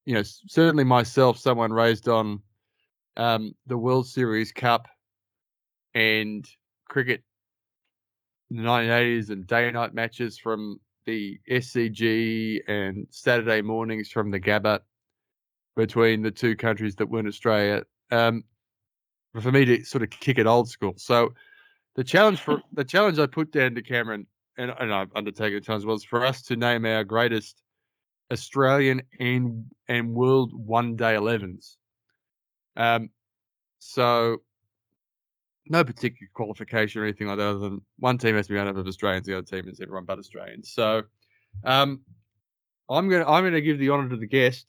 [0.07, 2.41] you know, certainly myself, someone raised on
[3.17, 4.87] um, the World Series Cup
[5.95, 6.49] and
[6.89, 7.25] cricket
[8.53, 14.31] in the 1980s and day and night matches from the SCG and Saturday mornings from
[14.31, 14.79] the Gabba
[15.75, 17.83] between the two countries that weren't Australia.
[18.13, 18.45] Um,
[19.41, 20.95] for me to sort of kick it old school.
[20.97, 21.35] So
[21.97, 25.61] the challenge for the challenge I put down to Cameron and, and I've undertaken the
[25.61, 27.63] challenge was for us to name our greatest
[28.33, 31.77] Australian and and world one day elevens.
[32.77, 33.11] Um,
[33.79, 34.39] so
[35.67, 38.69] no particular qualification or anything like that, other than one team has to be made
[38.69, 40.73] up of Australians, the other team is everyone but Australians.
[40.73, 41.03] So
[41.65, 42.01] um,
[42.89, 44.67] I'm gonna I'm gonna give the honour to the guest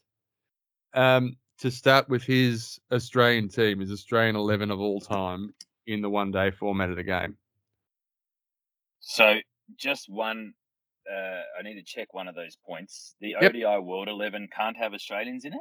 [0.94, 5.54] um, to start with his Australian team, his Australian eleven of all time
[5.88, 7.38] in the one day format of the game.
[9.00, 9.36] So
[9.78, 10.54] just one.
[11.10, 13.16] Uh, I need to check one of those points.
[13.22, 13.52] The Yep.
[13.56, 15.60] ODI World Eleven can't have Australians in it.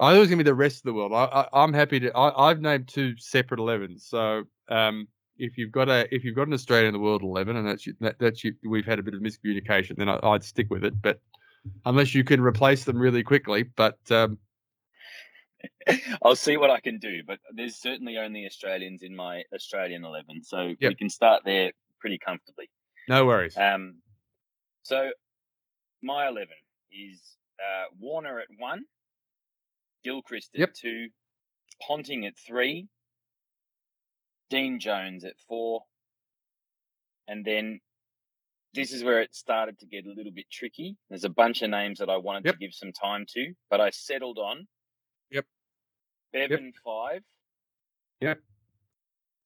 [0.00, 1.12] I thought it was gonna be the rest of the world.
[1.12, 2.16] I, I, I'm happy to.
[2.16, 4.00] I, I've named two separate 11s.
[4.00, 5.06] So um,
[5.38, 7.86] if you've got a if you've got an Australian in the world 11, and that's
[7.86, 10.84] you, that, that's you, we've had a bit of miscommunication, then I, I'd stick with
[10.84, 11.00] it.
[11.00, 11.20] But
[11.84, 14.38] unless you can replace them really quickly, but um,
[16.22, 20.42] I'll see what I can do, but there's certainly only Australians in my Australian eleven,
[20.42, 22.68] so we can start there pretty comfortably.
[23.08, 23.56] no worries.
[23.56, 23.96] Um,
[24.82, 25.10] so
[26.02, 26.56] my eleven
[26.92, 27.20] is
[27.60, 28.84] uh, Warner at one,
[30.04, 30.74] Gilchrist at Yep.
[30.74, 31.08] two,
[31.86, 32.88] Ponting at three,
[34.50, 35.82] Dean Jones at four,
[37.28, 37.80] and then
[38.74, 40.96] this is where it started to get a little bit tricky.
[41.08, 42.54] There's a bunch of names that I wanted Yep.
[42.54, 44.66] to give some time to, but I settled on Yep.
[46.32, 47.22] Bevan five,
[48.20, 48.40] Yep.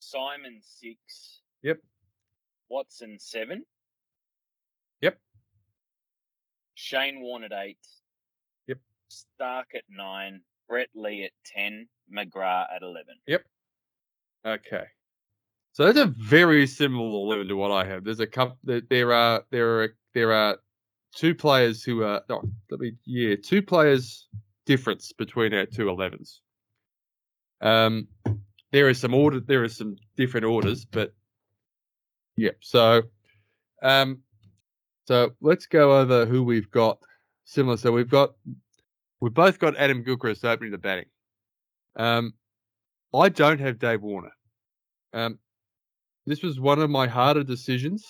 [0.00, 1.78] Symonds six, Yep.
[2.68, 3.64] Watson seven.
[5.00, 5.18] Yep.
[6.74, 7.78] Shane Warne at eight.
[8.66, 8.78] Yep.
[9.10, 10.40] Starc at nine.
[10.68, 11.88] Brett Lee at ten.
[12.12, 13.16] McGrath at eleven.
[13.26, 13.44] Yep.
[14.46, 14.84] Okay.
[15.72, 18.02] So that's a very similar 11 to what I have.
[18.04, 18.56] There's a couple.
[18.64, 20.56] There, there are there are there are
[21.14, 22.22] two players who are.
[22.28, 22.92] No, let me.
[23.04, 24.28] Yeah, two players
[24.64, 26.38] difference between our two 11s.
[27.60, 28.08] Um,
[28.72, 29.40] there is some order.
[29.40, 31.14] There are some different orders, but
[32.36, 32.50] yeah.
[32.60, 33.02] So,
[33.82, 34.22] um,
[35.06, 36.98] so let's go over who we've got
[37.44, 37.76] similar.
[37.76, 38.30] So we've got
[39.20, 41.06] we've both got Adam Gilchrist opening the batting.
[41.96, 42.34] Um,
[43.14, 44.32] I don't have Dave Warner.
[45.12, 45.38] Um,
[46.26, 48.04] this was one of my harder decisions.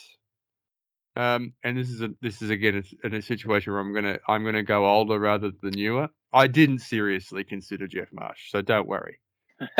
[1.14, 4.44] Um, and this is a this is again a a situation where I'm gonna I'm
[4.44, 6.08] gonna go older rather than newer.
[6.32, 9.18] I didn't seriously consider Geoff Marsh, so don't worry.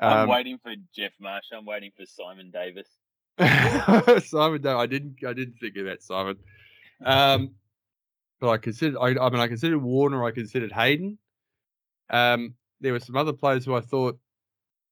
[0.00, 1.44] I'm Um, waiting for Geoff Marsh.
[1.52, 2.88] I'm waiting for Simon Davis.
[4.26, 6.36] Simon, no, I didn't I didn't think of that, Simon.
[7.04, 7.54] Um,
[8.40, 11.18] but I considered I, I mean I considered Warner, I considered Hayden.
[12.10, 14.18] Um, there were some other players who I thought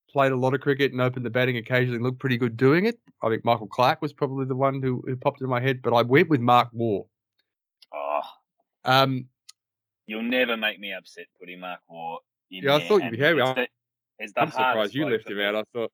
[0.09, 2.85] played a lot of cricket and opened the batting occasionally and looked pretty good doing
[2.85, 2.99] it.
[3.21, 5.93] I think Michael Clarke was probably the one who, who popped into my head, but
[5.93, 7.03] I went with Mark Waugh.
[7.93, 8.21] Oh,
[8.83, 9.25] Um,
[10.05, 13.39] you'll never make me upset putting Mark Waugh Yeah, I thought you'd be happy.
[13.39, 13.67] It's I'm- the,
[14.19, 15.55] it's the I'm surprised you left him out.
[15.55, 15.91] I thought,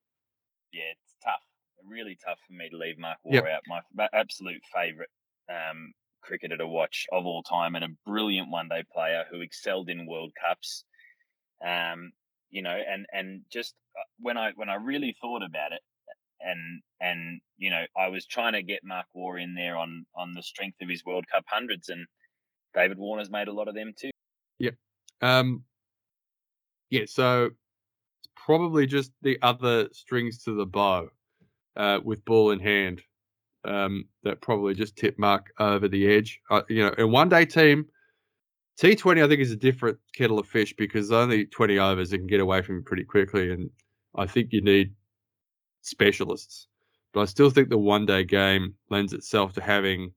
[0.72, 1.40] yeah, it's tough,
[1.88, 3.44] really tough for me to leave Mark Waugh Yep.
[3.46, 3.62] out.
[3.66, 5.08] My fa- absolute favourite
[5.48, 10.06] um, cricketer to watch of all time, and a brilliant one-day player who excelled in
[10.06, 10.84] World Cups.
[11.64, 12.12] Um,
[12.50, 15.80] you know, and and just uh, when I when I really thought about it,
[16.40, 20.34] and and you know, I was trying to get Mark Waugh in there on on
[20.34, 22.06] the strength of his World Cup hundreds, and
[22.74, 24.10] David Warner's made a lot of them too.
[24.58, 24.74] Yep.
[25.22, 25.64] Um,
[26.90, 31.08] yeah, so it's probably just the other strings to the bow
[31.76, 33.02] uh, with ball in hand
[33.64, 36.40] um, that probably just tip Mark over the edge.
[36.50, 37.86] Uh, you know, in one day team,
[38.80, 42.26] T20, I think, is a different kettle of fish because only 20 overs, it can
[42.26, 43.52] get away from you pretty quickly.
[43.52, 43.70] And
[44.16, 44.92] I think you need
[45.82, 46.66] specialists.
[47.12, 50.12] But I still think the one day game lends itself to having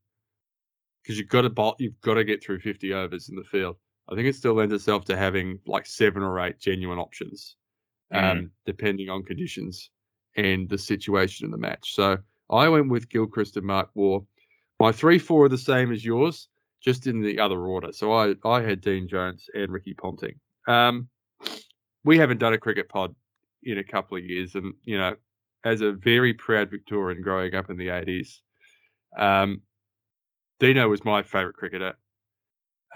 [1.01, 3.75] because you've got to bowl, you've got to get through 50 overs in the field.
[4.09, 7.55] I think it still lends itself to having like seven or eight genuine options,
[8.11, 8.31] Mm.
[8.31, 9.89] um, depending on conditions
[10.35, 11.93] and the situation in the match.
[11.95, 12.17] So
[12.49, 14.19] I went with Gilchrist and Mark Waugh.
[14.80, 16.49] My three, four are the same as yours,
[16.82, 17.91] just in the other order.
[17.91, 20.39] So I, I had Dean Jones and Ricky Ponting.
[20.67, 21.07] Um,
[22.03, 23.15] we haven't done a cricket pod
[23.63, 25.15] in a couple of years, and you know,
[25.63, 28.39] as a very proud Victorian growing up in the 80s,
[29.17, 29.61] um,
[30.59, 31.93] Dino was my favourite cricketer.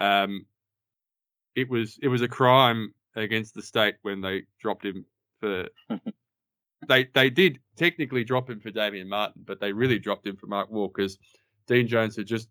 [0.00, 0.44] Um,
[1.58, 5.04] it was it was a crime against the state when they dropped him
[5.40, 5.66] for.
[6.88, 10.46] they they did technically drop him for Damien Martyn, but they really dropped him for
[10.46, 11.18] Mark Walker because
[11.66, 12.48] Dean Jones had just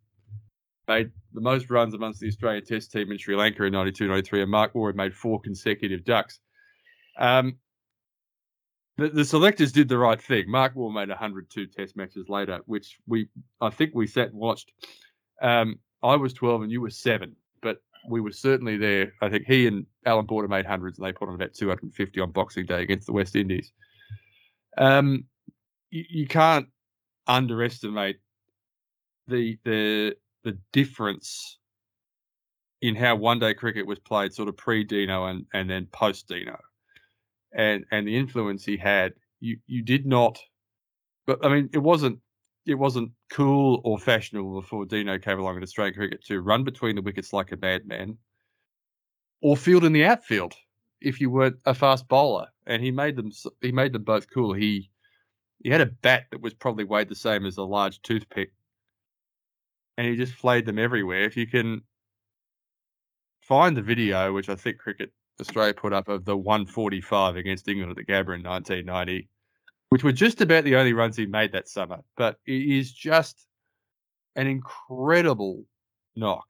[0.88, 4.42] made the most runs amongst the Australian Test team in Sri Lanka in 92 93,
[4.42, 6.40] and Mark Waugh had made four consecutive ducks.
[7.18, 7.58] Um,
[8.98, 10.50] the, the selectors did the right thing.
[10.50, 13.30] Mark Waugh made 102 test matches later, which we
[13.62, 14.74] I think we sat and watched.
[15.42, 17.36] Um, I was 12 and you were seven,
[18.08, 19.14] we were certainly there.
[19.22, 22.32] I think he and Allan Border made hundreds, and they put on about 250 on
[22.32, 23.72] Boxing Day against the West Indies.
[24.78, 25.26] Um,
[25.90, 26.68] you, you can't
[27.28, 28.18] underestimate
[29.28, 31.60] the the the difference
[32.82, 36.28] in how one day cricket was played, sort of pre Dino and and then post
[36.28, 36.58] Dino
[37.54, 40.40] and and the influence he had, you you did not.
[41.26, 42.20] But I mean, it wasn't
[42.68, 46.96] it wasn't cool or fashionable before Dino came along in Australian cricket to run between
[46.96, 48.18] the wickets like a madman,
[49.42, 50.54] or field in the outfield
[51.00, 52.48] if you weren't a fast bowler.
[52.66, 54.54] And he made them he made them both cool.
[54.54, 54.92] He
[55.64, 58.52] he had a bat that was probably weighed the same as a large toothpick,
[59.98, 61.24] and he just flayed them everywhere.
[61.24, 61.82] If you can
[63.42, 67.92] find the video, which I think cricket Australia put up of the 145 against England
[67.92, 69.30] at the Gabba in 1990,
[69.90, 72.00] which were just about the only runs he made that summer.
[72.16, 73.48] But it is just
[74.36, 75.66] an incredible
[76.16, 76.48] knock,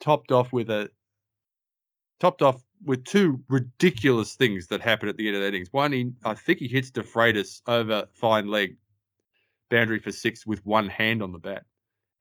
[0.00, 0.90] topped off with a
[2.20, 5.72] topped off with two ridiculous things that happened at the end of the innings.
[5.72, 8.76] One, he, I think he hits DeFreitas over fine leg
[9.70, 11.64] boundary for six with one hand on the bat,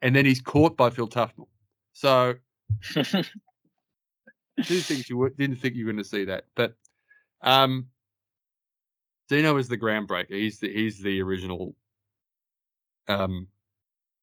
[0.02, 1.48] and then he's caught by Phil Tufnell.
[1.94, 2.36] So
[2.94, 3.14] two
[4.64, 6.76] things you didn't think you were going to see that, but
[7.42, 7.88] um,
[9.32, 10.34] Dino is the groundbreaker.
[10.34, 11.74] He's the he's the original
[13.08, 13.48] um,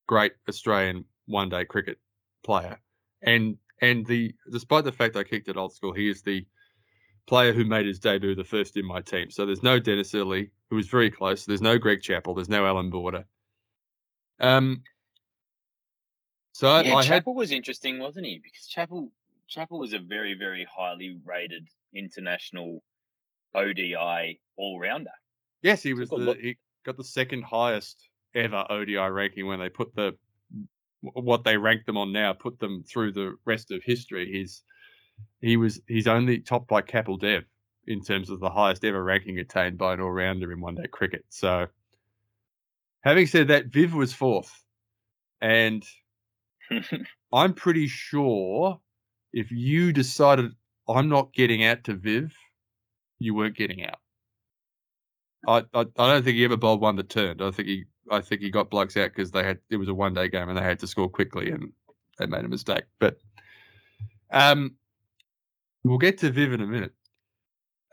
[0.07, 1.97] great Australian one day cricket
[2.45, 2.79] player,
[3.23, 6.47] and and the despite the fact I kicked at old school, he is the
[7.27, 9.31] player who made his debut the first in my team.
[9.31, 11.47] So there's no Dennis Lillee, who was very close.
[11.47, 12.35] There's no Greg Chappell.
[12.35, 13.25] There's no Allan Border.
[14.39, 14.83] Um.
[16.53, 18.43] So yeah, I, I Chappell had was interesting, wasn't he?
[18.45, 19.11] Because Chappell
[19.47, 22.83] Chappell was a very, very highly rated international
[23.55, 25.11] ODI all rounder.
[25.63, 29.95] yes, he was the he got the second highest ever ODI ranking when they put
[29.95, 30.17] the
[31.01, 34.31] what they ranked them on now, put them through the rest of history.
[34.33, 34.63] He's
[35.41, 37.45] he was he's only topped by Kapil Dev
[37.87, 40.87] in terms of the highest ever ranking attained by an all rounder in one day
[40.91, 41.25] cricket.
[41.31, 41.67] So
[43.03, 44.63] having said that, Viv was fourth.
[45.41, 45.85] And
[47.33, 48.81] I'm pretty sure
[49.33, 50.53] if you decided
[50.89, 52.35] I'm not getting out to Viv,
[53.19, 53.99] you weren't getting out.
[55.47, 57.43] I, I, I don't think he ever bowled one that turned.
[57.43, 59.95] I think he I think he got blokes out because they had it was a
[59.95, 61.73] one day game and they had to score quickly and
[62.19, 62.85] they made a mistake.
[62.99, 63.19] But
[64.31, 64.77] um,
[65.85, 66.93] we'll get to Viv in a minute.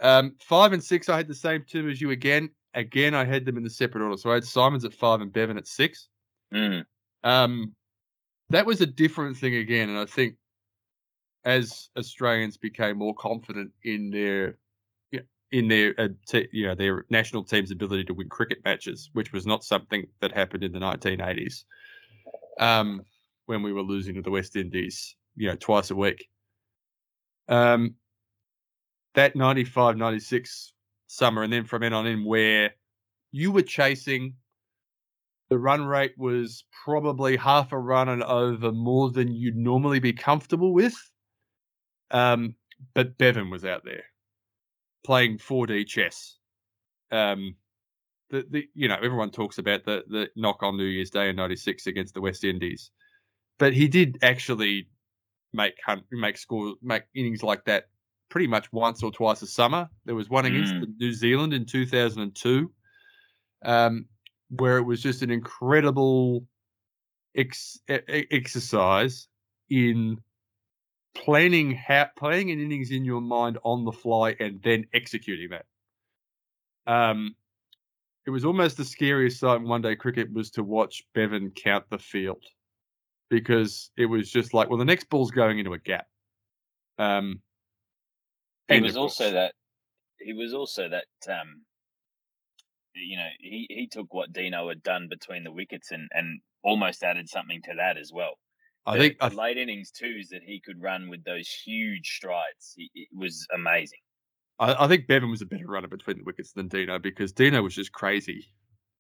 [0.01, 2.49] Um, five and six, I had the same term as you again.
[2.73, 4.17] Again, I had them in the separate order.
[4.17, 6.09] So I had Symonds at five and Bevan at six.
[6.53, 6.85] Mm.
[7.23, 7.73] Um,
[8.49, 10.35] that was a different thing again, and I think
[11.45, 14.57] as Australians became more confident in their
[15.51, 16.07] in their uh,
[16.51, 20.31] you know their national team's ability to win cricket matches, which was not something that
[20.31, 21.63] happened in the 1980s,
[22.59, 23.01] um,
[23.45, 26.27] when we were losing to the West Indies, you know, twice a week.
[27.47, 27.95] Um,
[29.13, 30.73] that 95, 96
[31.07, 32.71] summer, and then from then on in, where
[33.31, 34.35] you were chasing
[35.49, 40.11] the run rate was probably half a run and over more than you'd normally be
[40.11, 40.95] comfortable with.
[42.09, 42.55] Um,
[42.95, 44.03] but Bevan was out there
[45.05, 46.37] playing 4D chess.
[47.11, 47.55] Um,
[48.31, 51.35] the, the you know everyone talks about the the knock on New Year's Day in
[51.35, 52.89] '96 against the West Indies,
[53.59, 54.89] but he did actually
[55.53, 55.75] make
[56.11, 57.85] make score make innings like that
[58.29, 59.87] pretty much once or twice a summer.
[60.05, 60.81] There was one against Mm.
[60.81, 62.71] the New Zealand in 2002,
[63.63, 64.07] um,
[64.49, 66.47] where it was just an incredible
[67.35, 69.27] ex- exercise
[69.69, 70.19] in
[71.15, 75.65] planning how playing an innings in your mind on the fly and then executing that.
[76.85, 77.35] Um,
[78.27, 81.85] it was almost the scariest sight in one day cricket was to watch Bevan count
[81.89, 82.43] the field
[83.29, 86.05] because it was just like, well, the next ball's going into a gap.
[86.97, 87.41] Um,
[88.67, 89.53] He was also that.
[90.19, 91.05] He was also that.
[91.31, 91.61] Um,
[92.95, 97.03] you know, he, he took what Dino had done between the wickets and, and almost
[97.03, 98.37] added something to that as well.
[98.87, 102.73] I think I, th- late innings twos that he could run with those huge strides.
[102.75, 103.99] He, it was amazing.
[104.59, 107.61] I, I think Bevan was a better runner between the wickets than Dino because Dino
[107.61, 108.45] was just crazy.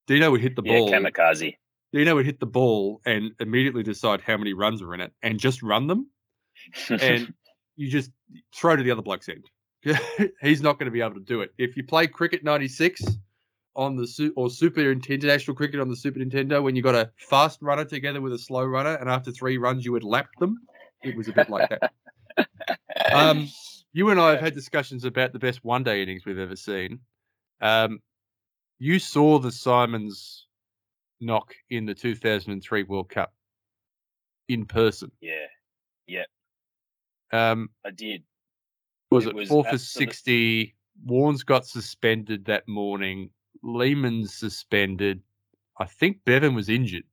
[0.07, 0.89] Dino would hit the Yeah, ball.
[0.91, 1.55] kamikaze.
[1.93, 5.39] Dino would hit the ball and immediately decide how many runs are in it and
[5.39, 6.09] just run them.
[6.89, 7.33] and
[7.75, 8.11] you just
[8.55, 9.45] throw to the other bloke's end.
[10.41, 11.51] He's not going to be able to do it.
[11.57, 13.03] If you play cricket 96
[13.75, 17.11] on the su- or Super International Cricket on the Super Nintendo, when you got a
[17.17, 20.57] fast runner together with a slow runner, and after three runs you would lap them,
[21.03, 21.91] it was a bit like that.
[23.13, 23.47] Um,
[23.93, 26.99] You and I have had discussions about the best one day innings we've ever seen.
[27.61, 27.99] Um,
[28.79, 30.47] you saw the Symonds
[31.21, 33.33] knock in the 2003 World Cup
[34.49, 35.11] in person.
[35.21, 35.45] Yeah,
[36.07, 36.23] yeah,
[37.31, 38.23] Um, I did.
[39.11, 40.75] was It it, was four for absolute- 60?
[41.07, 43.29] Warnes got suspended that morning.
[43.65, 45.21] Lehmann's suspended.
[45.77, 47.03] I think Bevan was injured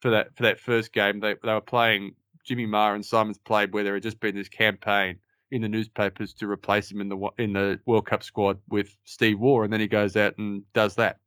[0.00, 1.20] for that for that first game.
[1.20, 2.16] They they were playing.
[2.44, 5.18] Jimmy Maher and Symonds played where there had just been this campaign
[5.50, 9.38] in the newspapers to replace him in the in the World Cup squad with Steve
[9.38, 11.18] Waugh, and then he goes out and does that.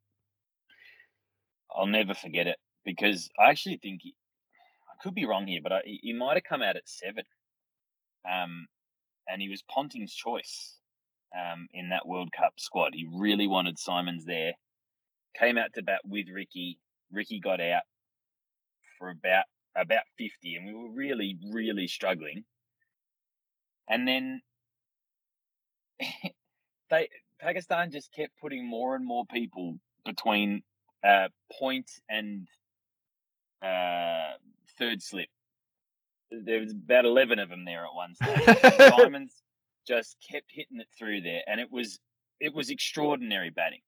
[1.74, 4.14] I'll never forget it because I actually think he,
[4.90, 7.24] I could be wrong here, but I, he might have come out at seven.
[8.30, 8.66] Um,
[9.28, 10.76] and he was Ponting's choice
[11.34, 12.92] um, in that World Cup squad.
[12.94, 14.52] He really wanted Symonds there.
[15.38, 16.78] Came out to bat with Ricky.
[17.10, 17.82] Ricky got out
[18.98, 19.44] for about
[19.76, 22.44] about fifty, and we were really really struggling.
[23.88, 24.40] And then
[26.90, 27.08] they
[27.40, 30.62] Pakistan just kept putting more and more people between
[31.04, 31.28] uh,
[31.58, 32.46] point and
[33.62, 34.36] uh,
[34.78, 35.28] third slip.
[36.30, 38.96] There was about eleven of them there at one stage.
[38.98, 39.43] Symonds
[39.86, 42.00] just kept hitting it through there, and it was
[42.40, 43.82] it was extraordinary batting.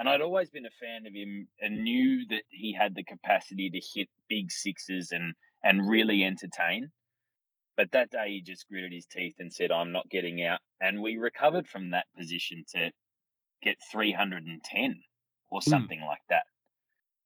[0.00, 3.70] And I'd always been a fan of him and knew that he had the capacity
[3.70, 5.34] to hit big sixes and
[5.64, 6.92] and really entertain.
[7.76, 11.02] But that day he just gritted his teeth and said, "I'm not getting out." And
[11.02, 12.92] we recovered from that position to
[13.62, 15.04] get 310
[15.50, 16.46] or something like that.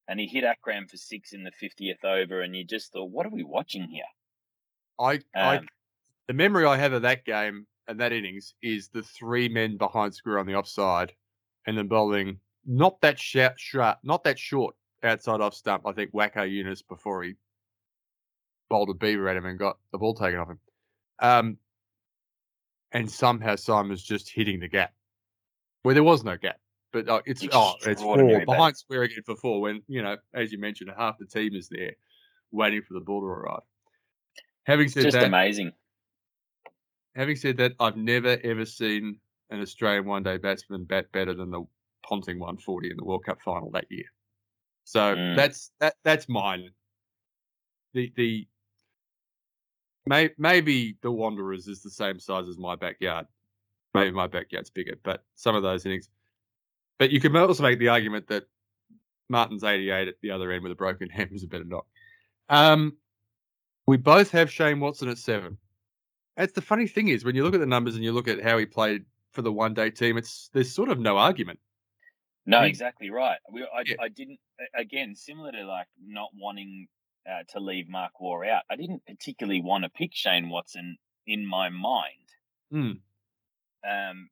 [0.09, 3.27] And he hit Akram for six in the 50th over, and you just thought, "What
[3.27, 4.07] are we watching here?"
[4.99, 5.69] I, I Um,
[6.29, 10.15] the memory I have of that game and that innings is the three men behind
[10.15, 11.13] Screw on the offside,
[11.67, 15.87] and then bowling not that short, short not that short outside off stump.
[15.87, 17.35] I think Waqar Younis before he
[18.69, 20.59] bowled a beamer at him and got the ball taken off him.
[21.21, 21.59] Um,
[22.93, 24.93] and somehow Symonds just hitting the gap
[25.83, 26.59] where there was no gap.
[26.93, 28.17] But uh, it's oh, it's four
[28.47, 29.61] behind square again for four.
[29.61, 31.93] When you know, as you mentioned, half the team is there
[32.53, 33.63] waiting for the ball to arrive.
[34.65, 35.73] Having said just that, amazing.
[37.17, 39.19] Having said that, I've never ever seen
[39.51, 41.63] an Australian one day batsman bat better than the
[42.05, 44.05] Ponting 140 in the World Cup final that year.
[44.85, 45.37] So Mm.
[45.37, 46.71] that's that that's mine.
[47.95, 48.47] The the
[50.07, 53.27] may, maybe the Wanderers is the same size as my backyard.
[53.95, 56.09] Maybe my backyard's bigger, but some of those innings.
[56.99, 58.45] But you can also make the argument that
[59.31, 61.87] Martyn's 88 at the other end with a broken hand was a better knock.
[62.49, 62.97] Um,
[63.87, 65.57] we both have Shane Watson at seven.
[66.37, 68.43] That's the funny thing is when you look at the numbers and you look at
[68.43, 71.61] how he played for the one day team, it's there's sort of no argument.
[72.47, 73.39] No, exactly right.
[73.51, 73.97] We, I, Yeah.
[74.01, 74.39] I didn't
[74.75, 76.89] again similar to like not wanting
[77.29, 78.65] uh, to leave Mark Waugh out.
[78.71, 82.29] I didn't particularly want to pick Shane Watson in my mind.
[82.71, 82.93] Hmm.
[83.89, 84.29] Um,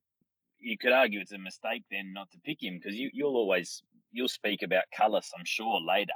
[0.58, 3.82] you could argue it's a mistake then not to pick him because you, you'll always
[4.12, 6.12] you'll speak about Kallis, I'm sure later,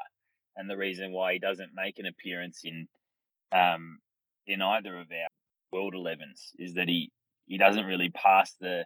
[0.56, 2.88] and the reason why he doesn't make an appearance in
[3.52, 3.98] um
[4.46, 5.28] in either of our
[5.72, 7.10] World 11s is that he
[7.46, 8.84] he doesn't really pass the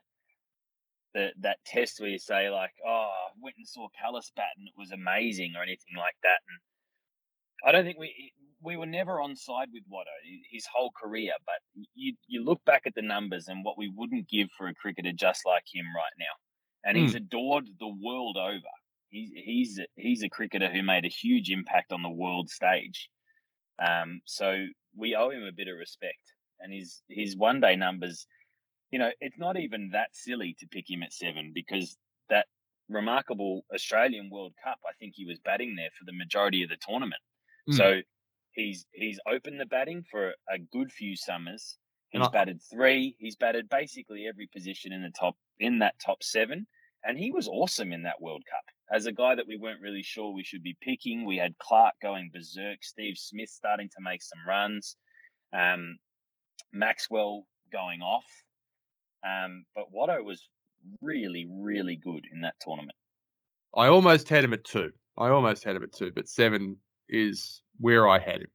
[1.14, 4.68] the, that test where you say like, "Oh, I went and saw Kallis bat and
[4.68, 6.38] it was amazing" or anything like that.
[6.48, 10.04] And I don't think we we were never on side with Watto
[10.50, 11.32] his whole career.
[11.44, 14.74] But you you look back at the numbers and what we wouldn't give for a
[14.74, 16.34] cricketer just like him right now,
[16.84, 18.60] and he's adored the world over.
[19.08, 23.10] He's he's he's a cricketer who made a huge impact on the world stage.
[23.84, 24.66] Um, so
[24.96, 26.20] we owe him a bit of respect,
[26.60, 28.26] and his his one day numbers
[28.90, 31.96] you know, it's not even that silly to pick him at seven because
[32.28, 32.46] that
[32.88, 36.76] remarkable Australian World Cup, I think he was batting there for the majority of the
[36.76, 37.20] tournament.
[37.68, 37.76] Mm.
[37.76, 38.00] So
[38.52, 41.78] he's he's opened the batting for a good few summers.
[42.10, 43.16] He's I- batted three.
[43.18, 46.66] He's batted basically every position in the top in that top seven,
[47.04, 48.64] and he was awesome in that World Cup.
[48.92, 51.94] As a guy that we weren't really sure we should be picking, we had Clarke
[52.02, 54.96] going berserk, Steve Smith starting to make some runs,
[55.52, 55.96] um,
[56.72, 58.24] Maxwell going off.
[59.24, 60.48] Um, but Watto was
[61.00, 62.96] really, really good in that tournament.
[63.76, 64.90] I almost had him at two.
[65.18, 66.76] I almost had him at two, but seven
[67.08, 68.50] is where I had him.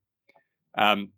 [0.78, 1.11] Um,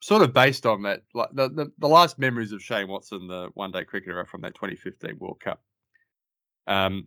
[0.00, 3.48] sort of based on that, like the, the, the last memories of Shane Watson, the
[3.54, 5.62] one day cricketer, from that 2015 World Cup,
[6.66, 7.06] um,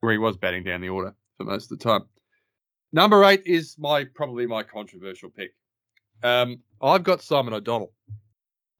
[0.00, 2.02] where he was batting down the order for most of the time.
[2.92, 5.50] Number eight is my probably my controversial pick.
[6.22, 7.92] Um, I've got Simon O'Donnell.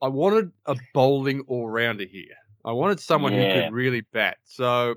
[0.03, 2.35] I wanted a bowling all rounder here.
[2.65, 4.39] I wanted someone who could really bat.
[4.45, 4.97] So,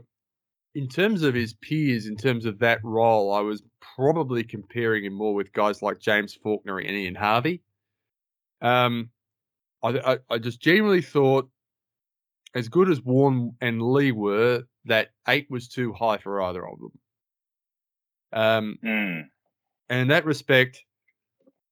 [0.75, 3.63] in terms of his peers, in terms of that role, I was
[3.95, 7.61] probably comparing him more with guys like James Faulkner and Ian Harvey.
[8.61, 9.09] Um,
[9.83, 11.49] I, I, I just genuinely thought
[12.55, 16.79] as good as Warne and Lee were, that eight was too high for either of
[16.79, 16.91] them.
[18.31, 19.23] Um, Mm.
[19.89, 20.83] and in that respect,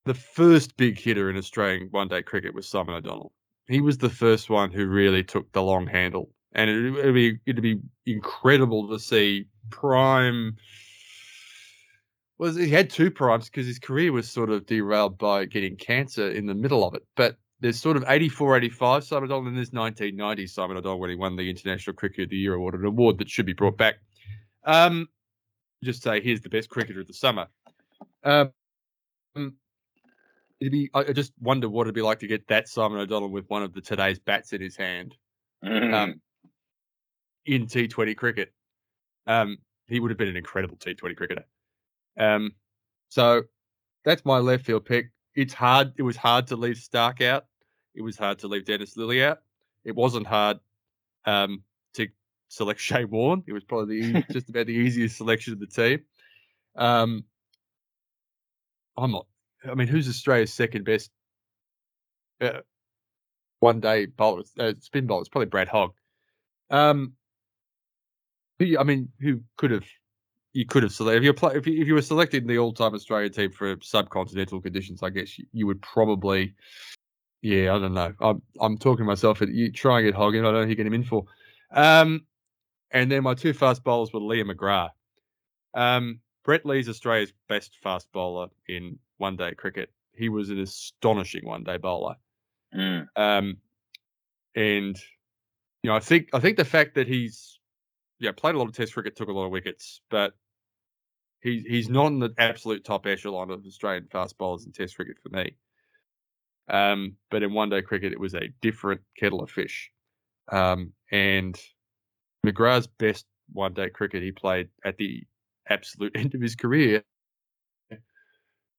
[0.08, 3.34] the first big hitter in Australian one day cricket was Simon O'Donnell.
[3.68, 6.32] He was the first one who really took the long handle.
[6.53, 10.55] And it, it'd be it'd be incredible to see prime
[12.38, 16.30] was he had two primes because his career was sort of derailed by getting cancer
[16.30, 17.03] in the middle of it.
[17.16, 21.16] But there's sort of 84, 85 Simon O'Donnell, and there's 1990 Simon O'Donnell when he
[21.16, 23.95] won the International Cricketer of the Year award, an award that should be brought back.
[24.64, 25.08] Um,
[25.84, 27.47] just say here's the best cricketer of the summer.
[28.24, 28.51] Um,
[30.60, 30.89] it'd be.
[30.93, 33.74] I just wonder what it'd be like to get that Simon O'Donnell with one of
[33.74, 35.16] the today's bats in his hand
[35.64, 35.93] Mm.
[35.93, 36.22] um,
[37.47, 38.53] in T20 cricket.
[39.26, 41.45] Um, he would have been an incredible T20 cricketer.
[42.20, 42.51] Um,
[43.10, 43.43] so
[44.05, 45.10] that's my left field pick.
[45.36, 45.93] It's hard.
[45.97, 47.45] It was hard to leave Starc out.
[47.95, 49.39] It was hard to leave Dennis Lillee out.
[49.84, 50.60] It wasn't hard
[51.26, 51.64] um,
[51.95, 52.08] to
[52.49, 53.43] select Shay Warne.
[53.47, 56.01] It was probably the, just about the easiest selection of the team.
[56.76, 57.24] Um,
[58.95, 59.26] I'm not.
[59.70, 61.09] I mean, who's Australia's second best
[62.41, 62.61] uh,
[63.59, 65.22] one day bowler, uh, spin bowler?
[65.22, 65.93] It's probably Brad Hogg.
[66.70, 67.13] Um,
[68.59, 69.86] who I mean, who could have
[70.53, 72.57] you could have selected if you're play if you, if you were selected in the
[72.57, 75.03] all-time Australian team for subcontinental conditions?
[75.03, 76.55] I guess you, you would probably.
[77.43, 78.13] Yeah, I don't know.
[78.20, 79.41] I'm I'm talking to myself.
[79.41, 80.41] You try and get Hogg in.
[80.41, 81.26] I don't know who you get him in for.
[81.72, 82.26] Um,
[82.91, 84.89] and then my two fast bowlers were Lee and McGrath.
[85.74, 89.89] Um, Brett Lee's Australia's best fast bowler in one-day cricket.
[90.13, 92.15] He was an astonishing one-day bowler.
[92.76, 93.07] Mm.
[93.15, 93.57] Um,
[94.55, 94.97] and
[95.84, 97.59] you know, I think I think the fact that he's
[98.20, 100.34] yeah played a lot of Test cricket, took a lot of wickets, but
[101.41, 105.18] he's he's not in the absolute top echelon of Australian fast bowlers in Test cricket
[105.22, 105.55] for me.
[106.70, 109.91] Um, but in one day cricket, it was a different kettle of fish.
[110.51, 111.57] Um, and
[112.45, 115.24] McGrath's best one day cricket he played at the
[115.70, 117.03] absolute end of his career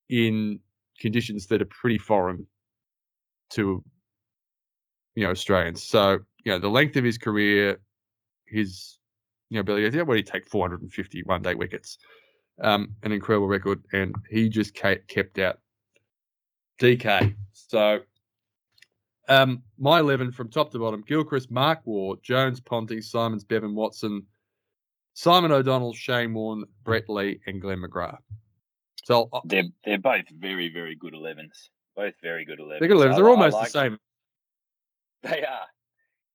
[0.08, 0.60] in
[1.00, 2.46] conditions that are pretty foreign
[3.50, 3.82] to
[5.14, 5.82] you know Australians.
[5.82, 7.80] So you know the length of his career,
[8.46, 8.98] his
[9.50, 9.96] you know ability.
[9.96, 11.98] Yeah, he take 450 one day wickets?
[12.60, 15.58] Um, an incredible record, and he just kept out
[16.80, 17.34] DK.
[17.52, 18.00] So
[19.28, 24.24] um, my 11 from top to bottom: Gilchrist, Mark Waugh, Jones, Ponty, Symonds, Bevan Watson,
[25.14, 28.18] Simon O'Donnell, Shane Warne, Brett Lee, and Glenn McGrath.
[29.08, 31.70] So uh, They're they're both very very good 11s.
[31.96, 32.78] Both very good 11s.
[32.78, 33.12] they're good 11s.
[33.12, 33.98] I- They're almost like the same.
[35.22, 35.66] They are.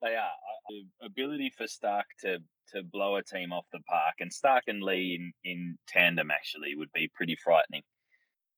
[0.01, 0.31] They are.
[0.69, 2.39] The ability for Starc to
[2.73, 6.75] to blow a team off the park, and Starc and Lee in, in tandem actually
[6.75, 7.83] would be pretty frightening.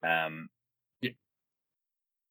[0.02, 0.48] Um,
[1.02, 1.12] Yeah.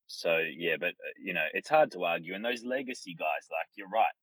[0.07, 2.35] So yeah, but uh, you know it's hard to argue.
[2.35, 4.15] And those legacy guys, like you're right,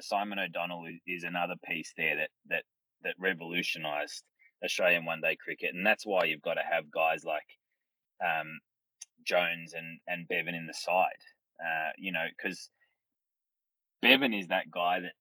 [0.00, 2.64] Simon O'Donnell is, is another piece there that that
[3.04, 4.24] that revolutionised
[4.64, 7.46] Australian one day cricket, and that's why you've got to have guys like
[8.24, 8.60] um,
[9.24, 11.22] Jones and and Bevan in the side.
[11.64, 12.70] Uh, you know, because
[14.02, 15.14] Bevan is that guy that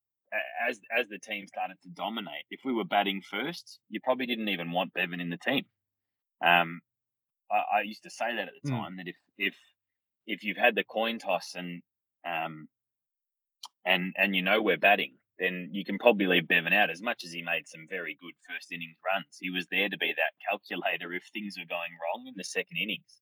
[0.67, 4.49] as as the team started to dominate, if we were batting first, you probably didn't
[4.49, 5.65] even want Bevan in the team.
[6.45, 6.81] Um,
[7.51, 8.69] I, I used to say that at the Hmm.
[8.69, 9.55] time that if if
[10.27, 11.81] if you've had the coin toss and
[12.25, 12.67] um
[13.85, 16.89] and and you know we're batting, then you can probably leave Bevan out.
[16.89, 19.97] As much as he made some very good first innings runs, he was there to
[19.97, 23.19] be that calculator if things were going wrong in the second innings.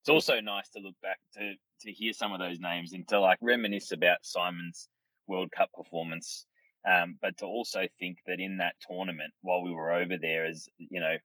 [0.00, 1.52] It's also nice to look back to
[1.82, 4.88] to hear some of those names and to like reminisce about Symonds'
[5.26, 6.46] World Cup performance,
[6.90, 10.66] um, but to also think that in that tournament, while we were over there as
[10.78, 11.16] you know,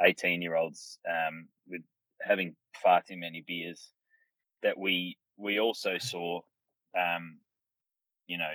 [0.00, 1.82] eighteen year olds um, with
[2.22, 3.90] having far too many beers,
[4.62, 6.40] that we we also saw,
[6.98, 7.38] um,
[8.26, 8.54] you know,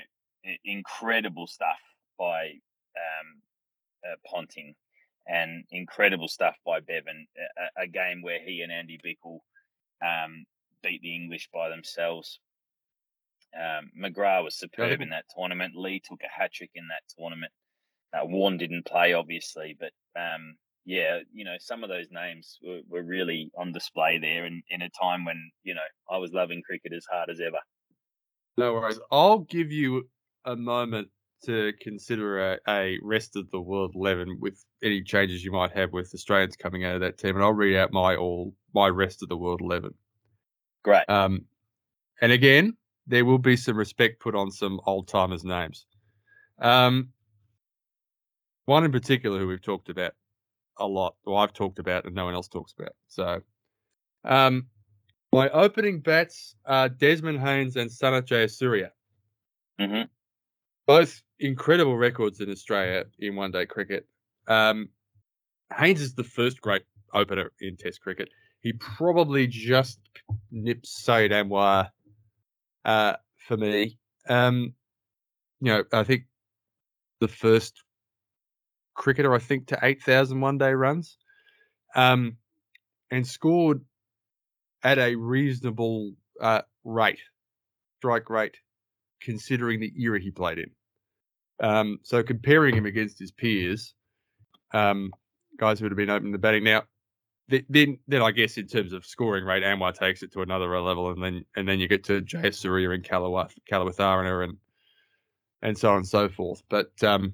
[0.64, 1.80] incredible stuff
[2.18, 2.48] by
[2.96, 3.42] um,
[4.06, 4.76] uh, Ponting
[5.28, 7.28] and incredible stuff by Bevan.
[7.78, 9.40] A, a- game where he and Andy Bichel
[10.02, 10.46] um,
[10.84, 12.40] beat the English by themselves.
[13.56, 15.76] Um, McGrath was superb in that tournament.
[15.76, 17.52] Lee took a hat trick in that tournament.
[18.14, 22.82] Uh, Warne didn't play, obviously, but um, yeah, you know, some of those names were,
[22.88, 26.62] were really on display there in, in a time when, you know, I was loving
[26.62, 27.58] cricket as hard as ever.
[28.58, 29.00] No worries.
[29.12, 30.10] I'll give you
[30.48, 31.10] a moment
[31.44, 35.94] to consider a, a rest of the world eleven with any changes you might have
[35.94, 39.22] with Australians coming out of that team, and I'll read out my all my rest
[39.22, 39.94] of the world eleven.
[40.84, 41.08] Great.
[41.10, 41.46] Um,
[42.22, 42.76] and again,
[43.06, 45.86] there will be some respect put on some old timers' names.
[46.60, 47.10] Um,
[48.66, 50.14] one in particular who we've talked about
[50.78, 52.94] a lot, or I've talked about, and no one else talks about.
[53.08, 53.42] So,
[54.24, 54.68] um,
[55.32, 58.90] my opening bats are Desmond Haynes and Sanath Jayasuriya.
[59.80, 60.08] hmm
[60.88, 64.08] both incredible records in Australia in one day cricket.
[64.48, 64.90] Um,
[65.78, 66.84] Haynes is the first great
[67.14, 68.30] opener in Test cricket.
[68.62, 70.00] He probably just
[70.50, 71.90] nips Saeed Anwar
[72.86, 73.14] uh,
[73.48, 74.00] for me.
[74.28, 74.74] Um,
[75.60, 76.24] you know, I think
[77.20, 77.84] the first
[78.96, 81.18] cricketer, I think, to 8,000 one day runs
[81.96, 82.38] um,
[83.12, 83.82] and scored
[84.84, 87.20] at a reasonable uh, rate,
[87.98, 88.56] strike rate,
[89.22, 90.72] considering the era he played in.
[91.60, 93.94] Um, so comparing him against his peers,
[94.74, 95.12] um,
[95.58, 96.64] guys who would have been opening the batting.
[96.64, 96.84] Now,
[97.48, 101.10] then, then I guess in terms of scoring rate, Anwar takes it to another level,
[101.12, 104.58] and then and then you get to Jayasuriya and Kaluwitharana and
[105.62, 106.62] and so on and so forth.
[106.70, 107.34] But um,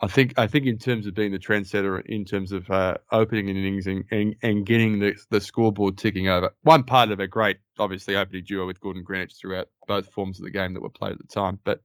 [0.00, 3.48] I think I think in terms of being the trendsetter, in terms of uh, opening
[3.50, 7.58] innings and, and, and getting the, the scoreboard ticking over, one part of a great,
[7.78, 11.12] obviously, opening duo with Gordon Greenidge throughout both forms of the game that were played
[11.12, 11.58] at the time.
[11.64, 11.82] But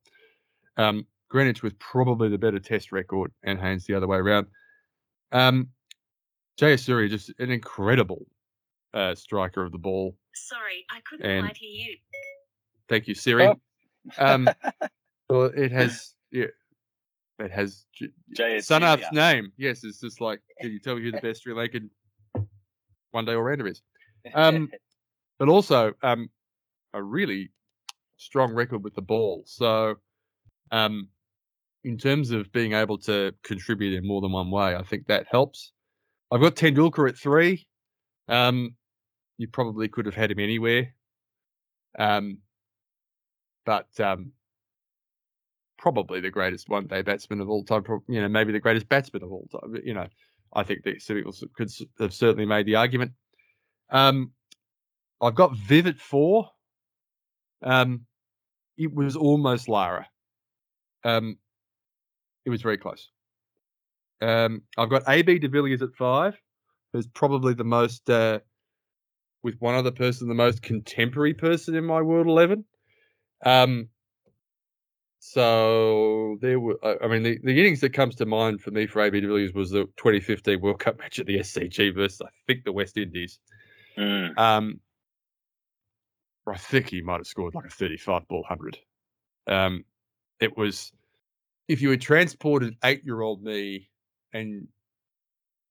[0.77, 4.47] um, Greenidge was probably the better Test record, and Haynes the other way around.
[5.32, 5.69] Um,
[6.59, 8.26] Jayasuriya just an incredible
[8.93, 10.15] uh, striker of the ball.
[10.34, 11.97] Sorry, I couldn't and quite hear you.
[12.88, 13.47] Thank you, Siri.
[13.47, 13.55] Oh.
[14.17, 14.49] Um,
[15.30, 16.45] well, it has yeah,
[17.39, 19.51] it has J- Sanath's name.
[19.57, 21.89] Yes, it's just like, can you tell me who the best Sri Lankan
[23.11, 23.82] one day all rounder is?
[24.34, 24.69] Um,
[25.39, 26.30] but also um,
[26.93, 27.51] a really
[28.17, 29.43] strong record with the ball.
[29.45, 29.95] So,
[30.71, 31.09] um,
[31.86, 35.27] in terms of being able to contribute in more than one way, I think that
[35.29, 35.71] helps.
[36.31, 37.67] I've got Tendulkar at three.
[38.27, 38.75] Um,
[39.38, 40.95] you probably could have had him anywhere.
[41.99, 42.39] Um,
[43.67, 44.31] but um,
[45.77, 47.83] probably the greatest one day batsman of all time.
[48.07, 49.75] You know, maybe the greatest batsman of all time.
[49.83, 50.07] You know,
[50.53, 51.69] I think that people could
[51.99, 53.11] have certainly made the argument.
[53.91, 54.31] Um,
[55.21, 56.49] I've got Viv at four.
[57.61, 58.07] Um,
[58.75, 60.07] it was almost Lara.
[61.03, 61.38] Um,
[62.45, 63.09] it was very close.
[64.21, 66.39] Um, I've got AB de Villiers at five,
[66.93, 68.39] who's probably the most, uh,
[69.43, 72.63] with one other person, the most contemporary person in my World 11.
[73.45, 73.89] Um,
[75.19, 79.01] so there were, I mean, the, the innings that comes to mind for me for
[79.01, 82.63] AB de Villiers was the 2015 World Cup match at the SCG versus, I think,
[82.63, 83.39] the West Indies.
[83.97, 84.37] Mm.
[84.37, 84.79] Um,
[86.47, 88.77] I think he might have scored like a 35 ball 100.
[89.47, 89.83] Um,
[90.39, 90.91] it was,
[91.68, 93.89] if you had transported eight year old me
[94.34, 94.68] and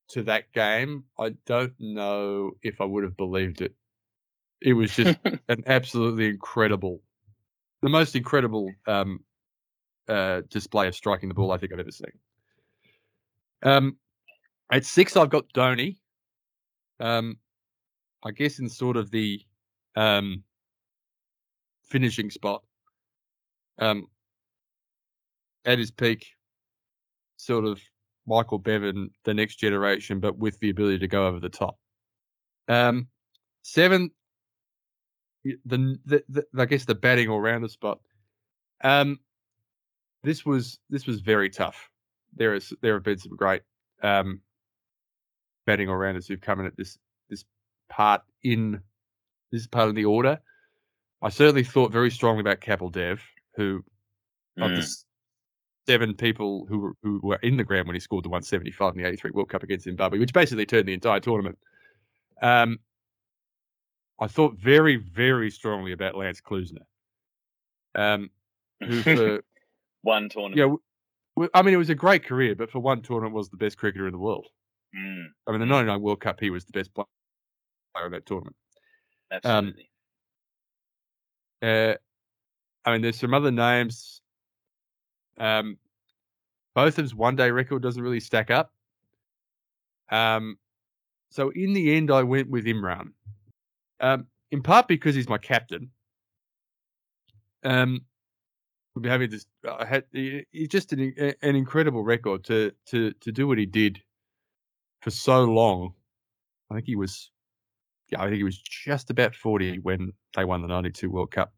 [0.09, 3.75] to that game, I don't know if I would have believed it.
[4.61, 5.19] It was just
[5.49, 7.01] an absolutely incredible,
[7.83, 9.21] the most incredible um,
[10.09, 12.13] uh, display of striking the ball I think I've ever seen.
[13.63, 13.97] Um,
[14.71, 15.97] at six, I've got Dhoni.
[17.01, 17.39] Um,
[18.25, 19.41] I guess in sort of the
[19.97, 20.43] um,
[21.83, 22.63] finishing spot.
[23.79, 24.07] Um,
[25.65, 26.27] at his peak,
[27.37, 27.81] sort of
[28.27, 31.79] Michael Bevan, the next generation, but with the ability to go over the top.
[32.69, 33.09] Um,
[33.63, 34.11] seven,
[35.45, 37.99] the, the, the I guess the batting all rounder spot.
[38.83, 39.19] Um,
[40.23, 41.91] this was this was very tough.
[42.35, 43.63] There is there have been some great
[44.03, 44.41] um,
[45.67, 46.99] batting all rounders who've come in at this
[47.29, 47.45] this
[47.89, 48.81] part in
[49.53, 50.41] this part of the order.
[51.23, 53.23] I certainly thought very strongly about Kapil Dev,
[53.57, 53.85] who
[54.59, 54.77] mm.
[54.77, 55.04] the
[55.87, 59.03] seven people who were, who were in the ground when he scored the 175 in
[59.03, 61.59] the 83 World Cup against Zimbabwe, which basically turned the entire tournament.
[62.43, 62.79] Um,
[64.21, 66.85] I thought very, very strongly about Lance Klusener,
[67.95, 68.31] um,
[68.81, 69.43] who for
[70.03, 70.79] one tournament.
[71.37, 73.77] Yeah, I mean, it was a great career, but for one tournament, was the best
[73.77, 74.47] cricketer in the world.
[74.97, 75.27] Mm.
[75.47, 76.03] I mean, the '99 mm.
[76.03, 77.07] World Cup, he was the best player
[78.07, 78.57] in that tournament.
[79.33, 79.89] Absolutely.
[81.63, 81.95] Um, uh,
[82.85, 84.21] I mean, there's some other names.
[85.39, 85.79] Um,
[86.75, 88.73] Botham's one day record doesn't really stack up.
[90.11, 90.59] Um,
[91.31, 93.13] so in the end, I went with Imran.
[94.01, 95.91] Um, in part because he's my captain.
[97.65, 98.03] Um,
[98.95, 99.47] we'll be having this.
[99.69, 101.13] I had he's just an
[101.43, 104.01] an incredible record to to to do what he did
[105.01, 105.95] for so long.
[106.71, 107.31] I think he was,
[108.11, 111.53] yeah, I think he was just about forty when they won the '92 World Cup.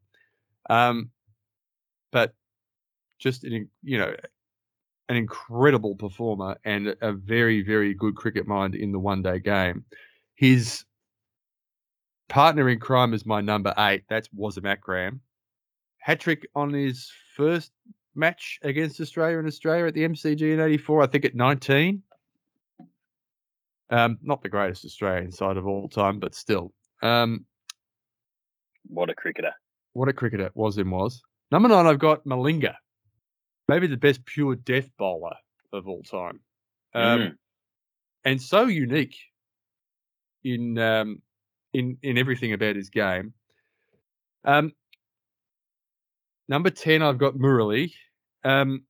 [0.71, 1.11] Um,
[2.13, 2.35] but
[3.19, 4.15] just an you know
[5.09, 9.85] an incredible performer and a very very good cricket mind in the one day game.
[10.35, 10.85] His
[12.29, 14.05] partner in crime is my number eight.
[14.09, 15.21] That's Wasim Akram.
[15.99, 17.73] Hat trick on his first
[18.15, 21.03] match against Australia in Australia at the MCG in '84.
[21.03, 22.03] I think at 19.
[23.89, 26.73] Um, not the greatest Australian side of all time, but still.
[27.03, 27.45] Um,
[28.89, 29.53] what a cricketer!
[29.93, 31.23] What a cricketer Wasim was.
[31.53, 32.75] Number nine, I've got Malinga.
[33.69, 35.37] Maybe the best pure death bowler
[35.73, 36.41] of all time,
[36.95, 37.39] um, Mm.
[38.25, 39.17] and so unique
[40.45, 41.23] in um,
[41.73, 43.35] in in everything about his game.
[44.45, 44.73] Um,
[46.49, 47.93] number ten, I've got Murali.
[48.45, 48.85] Um,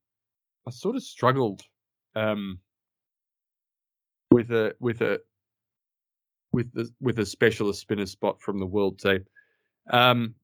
[0.67, 1.63] I sort of struggled
[2.15, 2.61] um,
[4.31, 5.21] with a with a
[6.53, 9.25] with the with a specialist spinner spot from the world team.
[9.91, 10.35] Um,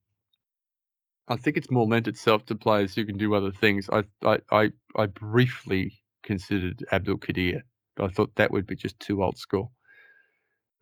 [1.27, 3.89] I think it's more lent itself to players who can do other things.
[3.91, 7.61] I I I, I briefly considered Abdul Qadir,
[7.95, 9.71] but I thought that would be just too old school.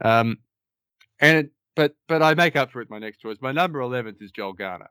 [0.04, 0.38] Um,
[1.20, 2.90] and it, but but I make up for it.
[2.90, 4.90] My next choice, my number eleventh is Joel Garner.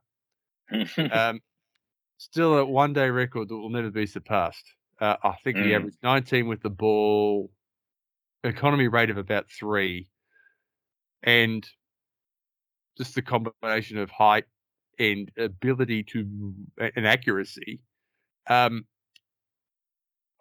[1.11, 1.41] Um,
[2.19, 4.65] still a one day record that will never be surpassed.
[5.01, 5.77] Uh, I think he Mm.
[5.77, 7.51] averaged 19 with the ball,
[8.45, 10.11] economy rate of about three,
[11.23, 11.69] and
[12.99, 14.45] just the combination of height
[15.01, 17.81] and ability to and accuracy.
[18.49, 18.85] Um,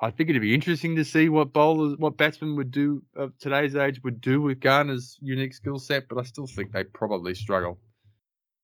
[0.01, 3.75] I think it'd be interesting to see what bowlers, what batsmen would do of today's
[3.75, 7.79] age would do with Garner's unique skill set, but I still think they probably struggle.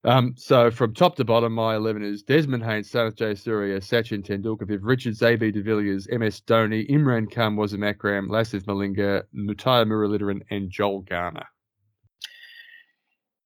[0.06, 4.78] Um, so from top to bottom, my 11 is Desmond Haynes, Sanath Jayasuriya, Sachin Tendulkar,
[4.82, 10.70] Richards, AB de Villiers, MS Dhoni, Imran Khan, Wasim Akram, Lasith Malinga, Muttiah Muralidharan, and
[10.70, 11.48] Joel Garner.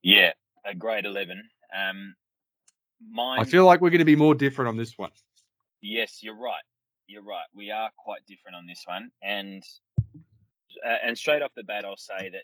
[0.04, 0.34] yeah,
[0.66, 1.42] a great eleven.
[1.74, 2.16] Um,
[3.12, 3.40] mine.
[3.40, 5.12] I feel like we're going to be more different on this one.
[5.82, 6.64] Yes, you're right.
[7.08, 7.46] You're right.
[7.56, 9.64] We are quite different on this one, and
[10.86, 12.44] uh, and straight off the bat, I'll say that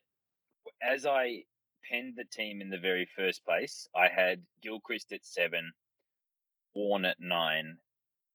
[0.82, 1.44] as I
[1.90, 5.72] penned the team in the very first place, I had Gilchrist at seven,
[6.74, 7.78] Warne at nine,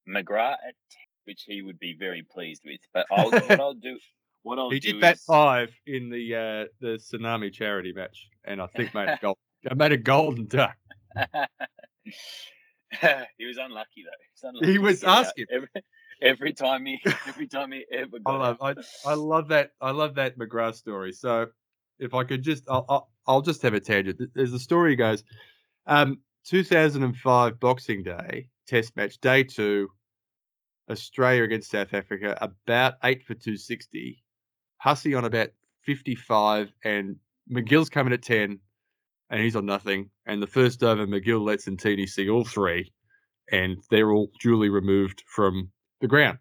[0.09, 2.81] McGrath at ten, which he would be very pleased with.
[2.95, 3.99] But I'll, what I'll do,
[4.43, 8.29] what I'll He do did bat is, five in the uh, the tsunami charity match,
[8.45, 9.39] and I think made a gold.
[9.68, 10.77] I made a golden duck.
[13.39, 14.11] he was unlucky though.
[14.21, 15.47] He was, unlucky He was asking.
[15.51, 15.69] every,
[16.23, 18.57] every time he every time he ever I got love.
[18.61, 19.73] I, I love that.
[19.81, 21.13] I love that McGrath story.
[21.13, 21.47] So,
[21.99, 24.21] if I could just, I'll, I'll, I'll just have a tangent.
[24.35, 25.23] There's a story goes,
[25.87, 29.89] um, 2005 Boxing Day Test match, day two,
[30.91, 34.23] Australia against South Africa, about eight for 260.
[34.79, 35.51] Hussey on about
[35.83, 37.17] 55, and
[37.53, 38.59] MacGill's coming at 10,
[39.31, 40.11] and he's on nothing.
[40.26, 42.93] And the first over, MacGill lets Ntini see all three,
[43.51, 45.70] and they're all duly removed from
[46.01, 46.39] the ground.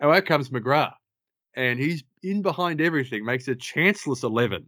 [0.00, 0.94] Now out comes McGrath,
[1.54, 4.66] and he's in behind everything, makes a chanceless 11.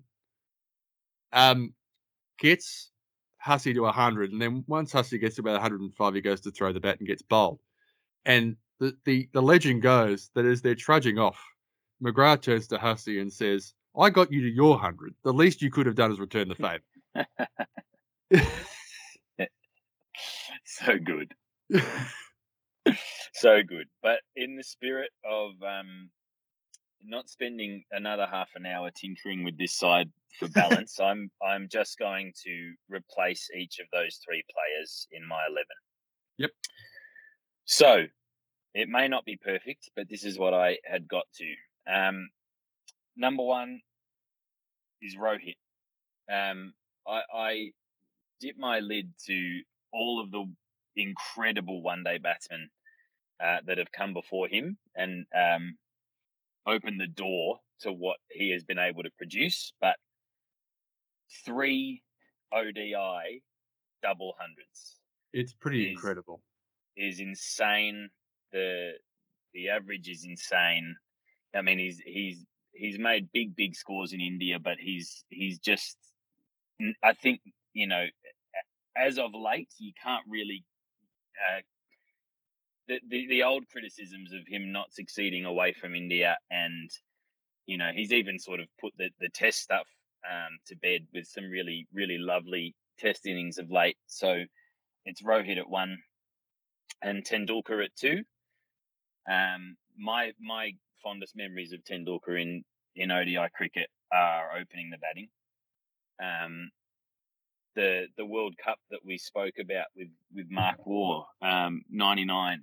[1.32, 1.74] Um,
[2.39, 2.91] gets
[3.39, 6.72] Hussey to 100, and then once Hussey gets to about 105, he goes to throw
[6.72, 7.61] the bat and gets bowled.
[8.24, 11.39] And the, the, the legend goes that as they're trudging off,
[12.03, 15.14] McGrath turns to Hussey and says, I got you to your 100.
[15.24, 16.80] The least you could have done is return the favour.
[20.64, 21.33] so good,
[23.35, 23.87] so good.
[24.03, 26.11] But in the spirit of um,
[27.03, 31.99] not spending another half an hour tinkering with this side for balance, I'm I'm just
[31.99, 35.66] going to replace each of those three players in my eleven.
[36.39, 36.51] Yep.
[37.64, 38.05] So
[38.75, 41.93] it may not be perfect, but this is what I had got to.
[41.93, 42.29] Um,
[43.16, 43.81] number one
[45.03, 45.57] is Rohit.
[46.31, 46.75] Um,
[47.09, 47.71] I, I
[48.41, 49.61] dip my lid to
[49.93, 50.45] all of the
[50.97, 52.69] incredible one day batsmen
[53.43, 55.77] uh, that have come before him and um,
[56.67, 59.73] opened the door to what he has been able to produce.
[59.81, 59.97] But
[61.45, 62.03] three
[62.53, 63.43] ODI
[64.03, 64.97] double hundreds
[65.33, 66.43] it's pretty Is- incredible.
[66.97, 68.09] is insane.
[68.53, 68.93] The
[69.53, 70.97] the average is insane.
[71.55, 75.97] I mean, he's he's he's made big big scores in India, but he's he's just.
[77.03, 77.41] I think
[77.74, 78.07] you know,
[78.97, 80.64] as of late, you can't really.
[81.39, 81.61] Uh,
[82.89, 86.91] the, the the old criticisms of him not succeeding away from India, and
[87.66, 89.87] you know, he's even sort of put the the test stuff
[90.29, 93.97] um, to bed with some really really lovely test innings of late.
[94.07, 94.43] So
[95.05, 95.99] it's Rohit at one
[97.03, 98.22] and Tendulkar at two.
[99.31, 100.72] Um, my my
[101.03, 102.64] fondest memories of Tendulkar in
[102.97, 105.29] in ODI cricket are opening the batting.
[106.23, 106.71] Um,
[107.75, 112.62] the the World Cup that we spoke about with with Mark Waugh, um, ninety nine.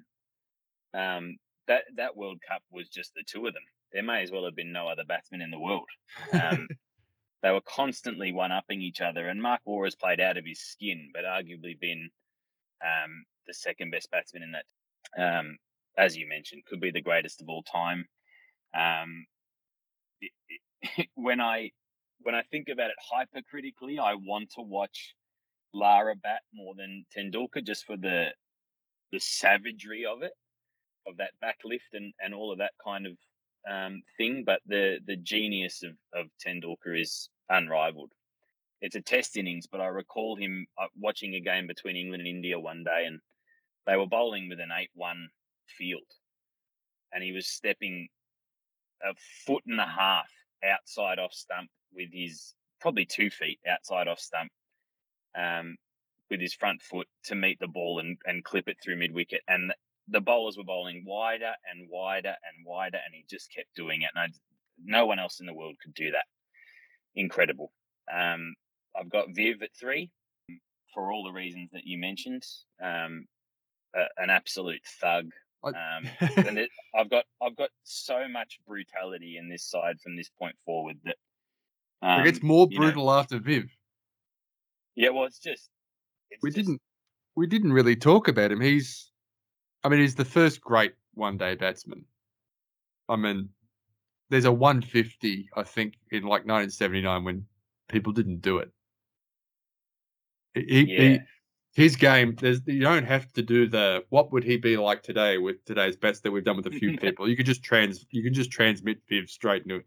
[0.93, 1.37] Um,
[1.67, 3.63] that that World Cup was just the two of them.
[3.93, 5.87] There may as well have been no other batsmen in the world.
[6.33, 6.67] Um,
[7.43, 10.59] they were constantly one upping each other, and Mark Waugh has played out of his
[10.59, 12.09] skin, but arguably been
[12.83, 14.65] um, the second best batsman in that.
[15.17, 15.57] Um,
[15.97, 18.05] as you mentioned, could be the greatest of all time.
[18.77, 19.25] Um,
[20.19, 21.71] it, it, when I
[22.25, 25.15] when I think about it hypercritically, I want to watch
[25.73, 28.31] Lara bat more than Tendulkar just for the
[29.13, 30.33] the savagery of it.
[31.07, 33.13] of that backlift and, and all of that kind of
[33.71, 34.43] um, thing.
[34.45, 38.11] But the the genius of of Tendulkar is unrivaled.
[38.81, 42.29] It's a test innings, but I recall him uh, watching a game between England and
[42.29, 43.19] India one day, and
[43.87, 45.29] they were bowling with an eight-one
[45.67, 46.03] field,
[47.13, 48.09] and he was stepping
[49.03, 49.13] a
[49.45, 50.29] foot and a half
[50.63, 54.51] outside off stump with his probably two feet outside off stump
[55.37, 55.75] um,
[56.29, 59.41] with his front foot to meet the ball and, and clip it through mid wicket.
[59.47, 59.73] And
[60.07, 64.09] the bowlers were bowling wider and wider and wider, and he just kept doing it.
[64.15, 64.27] And I,
[64.83, 66.25] no one else in the world could do that.
[67.15, 67.71] Incredible.
[68.13, 68.55] Um,
[68.97, 70.11] I've got Viv at three
[70.93, 72.43] for all the reasons that you mentioned.
[72.81, 73.25] Um,
[73.95, 75.29] a, an absolute thug.
[75.65, 80.29] Um, and it, I've got I've got so much brutality in this side from this
[80.39, 81.15] point forward that
[82.01, 83.65] um, it gets more brutal know, after Viv.
[84.95, 85.69] Yeah, well, it's just
[86.29, 86.57] it's we just...
[86.57, 86.81] didn't
[87.35, 88.61] we didn't really talk about him.
[88.61, 89.11] He's,
[89.83, 92.05] I mean, he's the first great one day batsman.
[93.09, 93.49] I mean,
[94.29, 97.45] there's a 150, I think, in like 1979 when
[97.89, 98.71] people didn't do it.
[100.53, 101.01] He, yeah.
[101.01, 101.19] he
[101.75, 102.35] his game.
[102.39, 105.97] There's you don't have to do the what would he be like today with today's
[105.97, 107.29] best that we've done with a few people.
[107.29, 109.83] You could just trans you can just transmit Viv straight into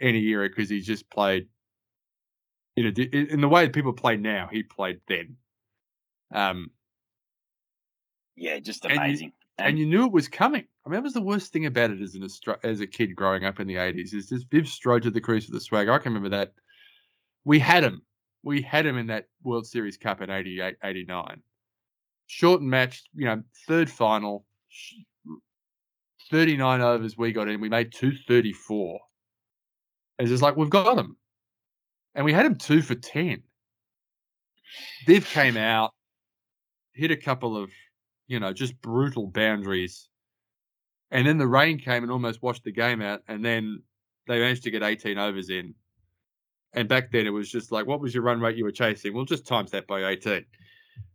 [0.00, 1.48] any era because he's just played.
[2.76, 5.36] You know, in the way people play now, he played then.
[6.32, 6.70] Um,
[8.36, 9.32] yeah, just amazing.
[9.58, 10.64] And you, and you, knew it was coming.
[10.86, 12.26] I mean, that was the worst thing about it as an
[12.62, 14.14] as a kid growing up in the eighties.
[14.14, 15.88] Is just Viv strode to the crease with the swag.
[15.88, 16.52] I can remember that.
[17.44, 18.02] We had him.
[18.42, 21.42] We had him in that World Series Cup in 88, 89.
[22.26, 24.46] Short and matched, you know, third final,
[26.30, 27.60] 39 overs we got in.
[27.60, 29.00] We made 234.
[30.18, 31.16] It's just like, we've got him.
[32.14, 33.42] And we had him two for 10.
[35.06, 35.92] Viv came out,
[36.92, 37.70] hit a couple of,
[38.26, 40.08] you know, just brutal boundaries.
[41.10, 43.22] And then the rain came and almost washed the game out.
[43.26, 43.82] And then
[44.28, 45.74] they managed to get 18 overs in.
[46.72, 49.14] And back then it was just like, what was your run rate you were chasing?
[49.14, 50.44] Well, just times that by 18.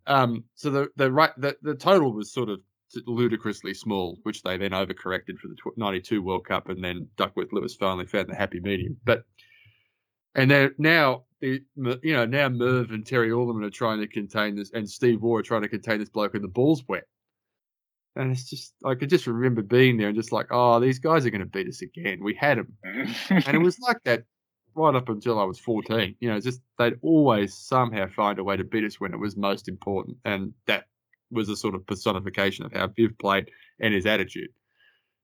[0.08, 2.60] Um, so the the right the, the total was sort of
[3.08, 7.76] ludicrously small, which they then overcorrected for the 92 World Cup, and then Duckworth Lewis
[7.76, 8.98] finally found the happy medium.
[9.04, 9.24] But
[10.36, 11.62] and then now you
[12.04, 15.44] know, now Merv and Terry Alderman are trying to contain this, and Steve Waugh are
[15.44, 17.04] trying to contain this bloke, and the ball's wet.
[18.16, 21.26] And it's just, I could just remember being there and just like, oh, these guys
[21.26, 22.24] are going to beat us again.
[22.24, 22.74] We had them.
[23.30, 24.24] and it was like that
[24.76, 26.16] right up until I was 14.
[26.20, 29.38] You know, just they'd always somehow find a way to beat us when it was
[29.38, 30.18] most important.
[30.26, 30.86] And that
[31.32, 33.50] was a sort of personification of how Viv played
[33.80, 34.50] and his attitude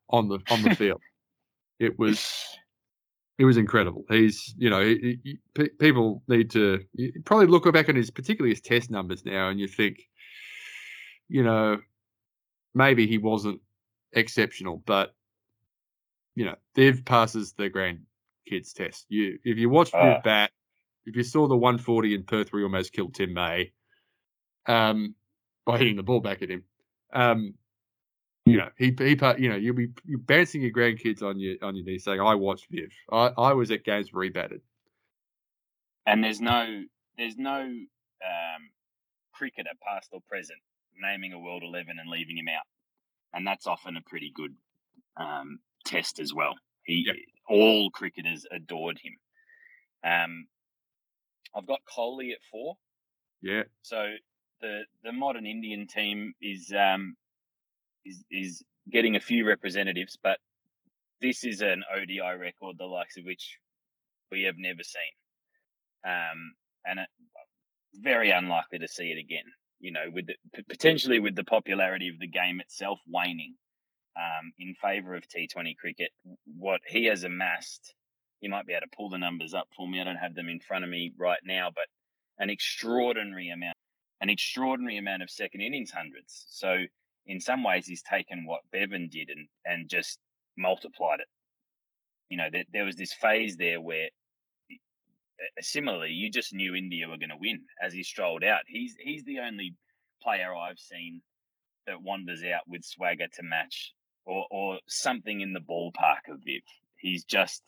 [0.10, 1.02] on the on the field.
[1.80, 2.58] It was
[3.38, 4.06] it was incredible.
[4.08, 6.84] He's, you know, he, he, p- people need to
[7.26, 10.08] probably look back on his, particularly his test numbers now, and you think,
[11.28, 11.80] you know,
[12.76, 13.60] maybe he wasn't
[14.14, 15.16] exceptional, but
[16.36, 17.70] you know, Viv passes the
[18.50, 19.06] grandkids test.
[19.10, 20.52] You, if you watched uh, Viv bat,
[21.06, 23.72] if you saw the 140 in Perth where he almost killed Tim May,
[24.68, 25.16] um,
[25.66, 26.64] by hitting the ball back at him,
[27.14, 27.56] um,
[28.46, 31.76] you know, he he you know, you'll be you're bouncing your grandkids on your on
[31.76, 32.90] your knees saying, "I watched Viv.
[33.12, 34.62] I, I was at games where he batted."
[36.08, 36.84] And there's no
[37.18, 38.70] there's no um,
[39.32, 40.60] cricketer, past or present,
[41.00, 42.66] naming a world eleven and leaving him out,
[43.34, 44.56] and that's often a pretty good
[45.18, 46.56] um, test as well.
[46.84, 47.18] He yep.
[47.52, 49.14] All cricketers adored him.
[50.04, 50.48] Um,
[51.56, 52.76] I've got Kohli at four.
[53.42, 53.64] Yeah.
[53.82, 54.14] So
[54.62, 57.16] the the modern Indian team is um,
[58.06, 60.38] is is getting a few representatives, but
[61.22, 63.58] this is an ODI record, the likes of which
[64.32, 66.54] we have never seen, um,
[66.86, 67.10] and it,
[67.96, 69.46] very unlikely to see it again.
[69.80, 73.56] You know, with the, potentially with the popularity of the game itself waning
[74.18, 76.12] um, in favour of T20 cricket,
[76.58, 77.94] what he has amassed,
[78.42, 80.02] you might be able to pull the numbers up for me.
[80.02, 81.86] I don't have them in front of me right now, but
[82.40, 83.76] an extraordinary amount,
[84.20, 86.46] an extraordinary amount of second innings hundreds.
[86.50, 86.86] So
[87.28, 90.20] in some ways he's taken what Bevan did and and just
[90.58, 91.28] multiplied it.
[92.30, 94.10] You know, there, there was this phase there where
[95.60, 98.62] similarly you just knew India were going to win as he strolled out.
[98.68, 99.76] He's he's the only
[100.22, 101.22] player I've seen
[101.88, 103.94] that wanders out with swagger to match
[104.26, 106.62] or or something in the ballpark of Viv.
[106.98, 107.64] He's just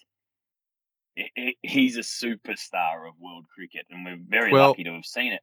[1.61, 5.41] he's a superstar of world cricket, and we're very well, lucky to have seen it.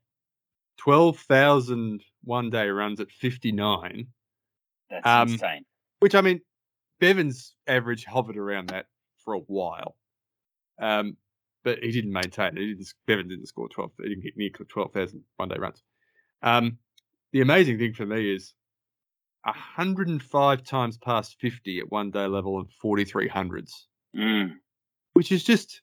[0.79, 4.07] 12,000 one day runs at 59.
[4.89, 5.65] That's um, insane.
[6.01, 6.41] Which, I mean,
[6.99, 8.87] Bevan's average hovered around that
[9.25, 9.97] for a while.
[10.81, 11.17] Um,
[11.63, 12.59] but he didn't maintain it.
[12.59, 15.83] He didn't, Bevan didn't score 12, he didn't get near 12,000 one day runs.
[16.43, 16.79] Um,
[17.33, 18.55] the amazing thing for me is
[19.45, 23.87] 105 times past 50 at one day level and 43 hundreds,
[24.17, 24.57] Mm.
[25.15, 25.83] which is just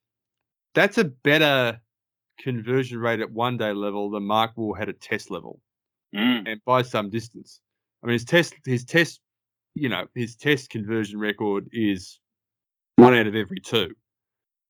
[0.73, 1.81] that's a better
[2.39, 5.61] conversion rate at one day level than Mark Waugh had at test level,
[6.13, 6.47] Mm.
[6.51, 7.61] and by some distance.
[8.03, 9.21] I mean, his test, his test,
[9.73, 12.19] you know, his test conversion record is
[12.97, 13.95] one out of every two.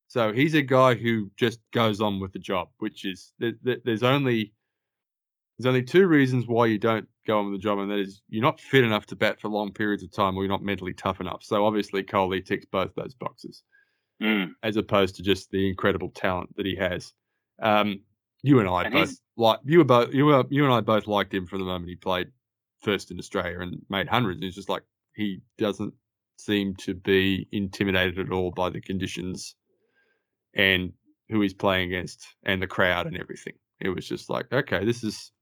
[0.06, 3.80] So he's a guy who just goes on with the job, which is there, there-
[3.84, 4.54] there's only
[5.58, 8.22] there's only two reasons why you don't go on with the job, and that is
[8.28, 10.94] you're not fit enough to bat for long periods of time, or you're not mentally
[10.94, 11.42] tough enough.
[11.42, 13.62] So obviously, Kohli ticks both those boxes,
[14.22, 14.52] Mm.
[14.62, 17.12] as opposed to just the incredible talent that he has.
[17.60, 18.00] Um,
[18.42, 21.06] you and I And both like you were both you were you and I both
[21.06, 22.28] liked him from the moment he played
[22.82, 24.40] first in Australia and made hundreds.
[24.42, 24.84] It's just like
[25.14, 25.94] he doesn't
[26.36, 29.56] seem to be intimidated at all by the conditions
[30.54, 30.92] and
[31.28, 33.54] who he's playing against and the crowd and everything.
[33.80, 35.32] It was just like, okay, this is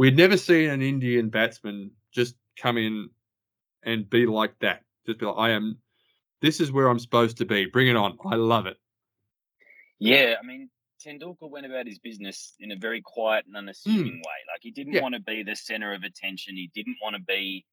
[0.00, 3.10] we'd never seen an Indian batsman just come in
[3.82, 4.80] and be like that.
[5.06, 5.76] Just be like, I am
[6.40, 7.66] this is where I'm supposed to be.
[7.66, 8.16] Bring it on.
[8.24, 8.78] I love it.
[9.98, 10.70] Yeah, I mean,
[11.06, 14.38] Tendulkar went about his business in a very quiet and unassuming way.
[14.50, 14.96] Like he didn't Hmm.
[14.96, 15.02] Yeah.
[15.02, 16.56] want to be the center of attention.
[16.56, 17.66] He didn't want to be.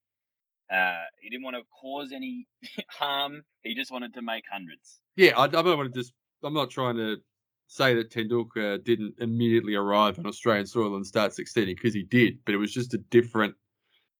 [0.69, 2.45] Uh, he didn't want to cause any
[2.89, 3.43] harm.
[3.63, 4.99] He just wanted to make hundreds.
[5.15, 6.11] Yeah, I, I don't want to just.
[6.43, 7.21] I'm not trying to
[7.67, 12.39] say that Tendulkar didn't immediately arrive on Australian soil and start succeeding because he did,
[12.45, 13.55] but it was just a different,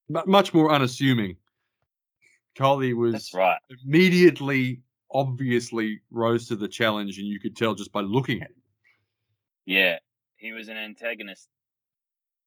[0.09, 1.37] mu- much more unassuming.
[2.57, 3.59] Kohli was That's right.
[3.85, 4.81] immediately,
[5.11, 8.61] obviously rose to the challenge, and you could tell just by looking at him.
[9.65, 9.99] Yeah,
[10.35, 11.47] he was an antagonist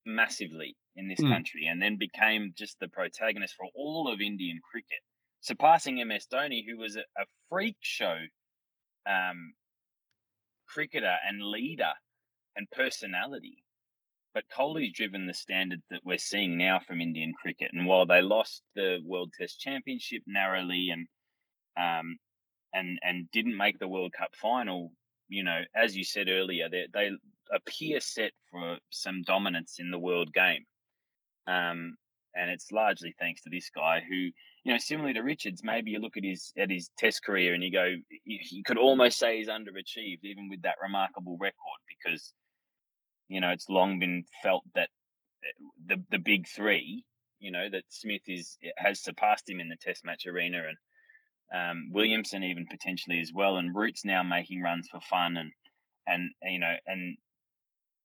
[0.04, 1.30] massively in this Mm.
[1.30, 5.00] country, and then became just the protagonist for all of Indian cricket,
[5.40, 8.18] surpassing MS Dhoni, who was a, a freak show
[9.06, 9.54] um,
[10.72, 11.92] cricketer and leader
[12.56, 13.64] and personality.
[14.32, 17.70] But Kohli's driven the standard that we're seeing now from Indian cricket.
[17.72, 21.06] And while they lost the World Test Championship narrowly and
[21.76, 22.16] um,
[22.72, 24.92] and and didn't make the World Cup final,
[25.28, 27.10] you know, as you said earlier, they they
[27.52, 30.64] appear set for some dominance in the world game.
[31.46, 31.96] Um,
[32.34, 34.28] and it's largely thanks to this guy who,
[34.64, 37.62] you know, similarly to Richards, maybe you look at his at his Test career and
[37.62, 37.94] you go,
[38.24, 42.32] you, could almost say he's underachieved, even with that remarkable record, because
[43.28, 44.88] you know it's long been felt that
[45.44, 47.04] uh, the the big three,
[47.38, 50.76] you know, that Smith is has surpassed him in the Test match arena and
[51.52, 55.50] um, Williamson even potentially as well, and Root's now making runs for fun, and
[56.06, 57.16] and you know, and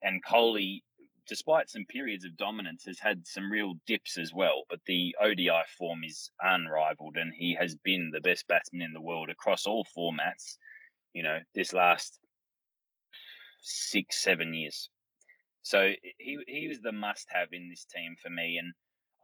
[0.01, 0.81] and Kohli,
[1.28, 4.63] despite some periods of dominance, has had some real dips as well.
[4.69, 9.01] But the ODI form is unrivaled, and he has been the best batsman in the
[9.01, 10.57] world across all formats.
[11.13, 12.19] You know, this last
[13.61, 14.89] six, seven years.
[15.61, 18.73] So he he was the must-have in this team for me, and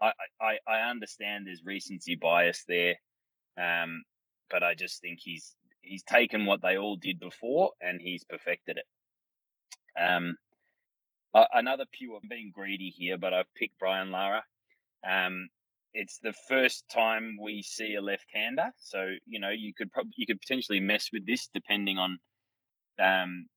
[0.02, 2.96] I I, I understand there's recency bias there.
[3.58, 4.04] Um,
[4.50, 8.78] but I just think he's he's taken what they all did before and he's perfected
[8.78, 8.86] it.
[10.00, 10.36] Um,
[11.34, 12.20] another pure.
[12.22, 14.44] I'm being greedy here, but I've picked Brian Lara.
[15.08, 15.50] Um,
[15.94, 20.26] it's the first time we see a left-hander, so you know you could probably you
[20.26, 22.18] could potentially mess with this depending on
[23.00, 23.48] um,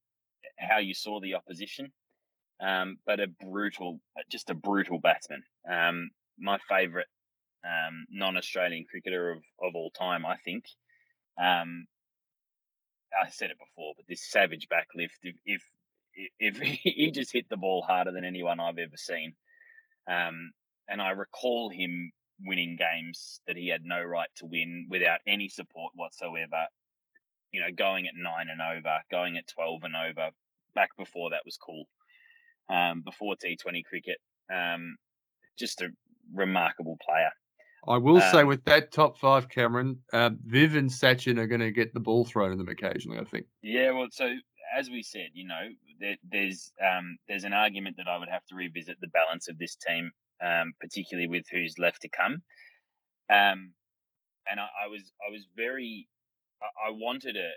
[0.58, 1.92] how you saw the opposition.
[2.60, 4.00] Um, but a brutal,
[4.30, 5.42] just a brutal batsman.
[5.70, 7.06] Um, my favourite
[7.64, 10.64] um, non-Australian cricketer of, of all time, I think.
[11.40, 11.86] Um,
[13.20, 15.62] I said it before, but this savage backlift, if, if
[16.38, 19.34] if he just hit the ball harder than anyone I've ever seen,
[20.08, 20.52] um,
[20.88, 25.48] and I recall him winning games that he had no right to win without any
[25.48, 26.66] support whatsoever.
[27.52, 30.30] You know, going at nine and over, going at twelve and over.
[30.74, 31.84] Back before that was cool.
[32.68, 34.18] Um, before T Twenty cricket,
[34.52, 34.96] um,
[35.58, 35.90] just a
[36.32, 37.30] remarkable player.
[37.86, 41.60] I will say Um, with that top five, Cameron, um, Viv and Sachin are going
[41.60, 43.18] to get the ball thrown at them occasionally.
[43.18, 43.46] I think.
[43.62, 44.34] Yeah, well, so
[44.76, 45.68] as we said, you know,
[46.00, 49.58] there, there's um, there's an argument that I would have to revisit the balance of
[49.58, 50.10] this team,
[50.44, 52.42] um, particularly with who's left to come.
[53.30, 53.72] Um,
[54.50, 56.08] and I, I was I was very
[56.62, 57.50] I, I wanted a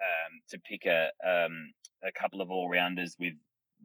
[0.00, 1.72] um, to pick a um,
[2.04, 3.34] a couple of all rounders with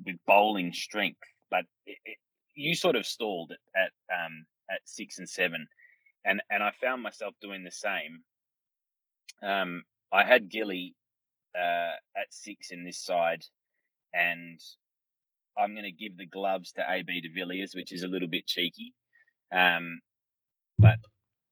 [0.05, 1.19] with bowling strength,
[1.49, 2.17] but it, it,
[2.55, 3.91] you sort of stalled at at,
[4.25, 5.67] um, at six and seven,
[6.25, 8.23] and and I found myself doing the same.
[9.41, 10.95] Um, I had Gilly
[11.55, 13.43] uh, at six in this side,
[14.13, 14.59] and
[15.57, 18.47] I'm going to give the gloves to AB de Villiers, which is a little bit
[18.47, 18.93] cheeky,
[19.51, 19.99] um,
[20.77, 20.97] but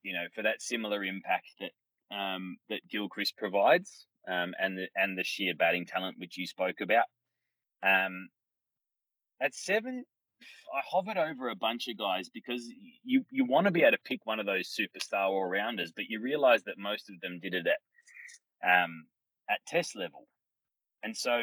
[0.03, 5.17] you know for that similar impact that um, that Gilchrist provides, um, and the and
[5.17, 7.05] the sheer batting talent which you spoke about.
[7.83, 8.29] Um,
[9.41, 10.03] at seven,
[10.41, 12.67] I hovered over a bunch of guys because
[13.03, 16.05] you you want to be able to pick one of those superstar all rounders, but
[16.09, 19.05] you realize that most of them did it at um,
[19.49, 20.27] at test level,
[21.03, 21.41] and so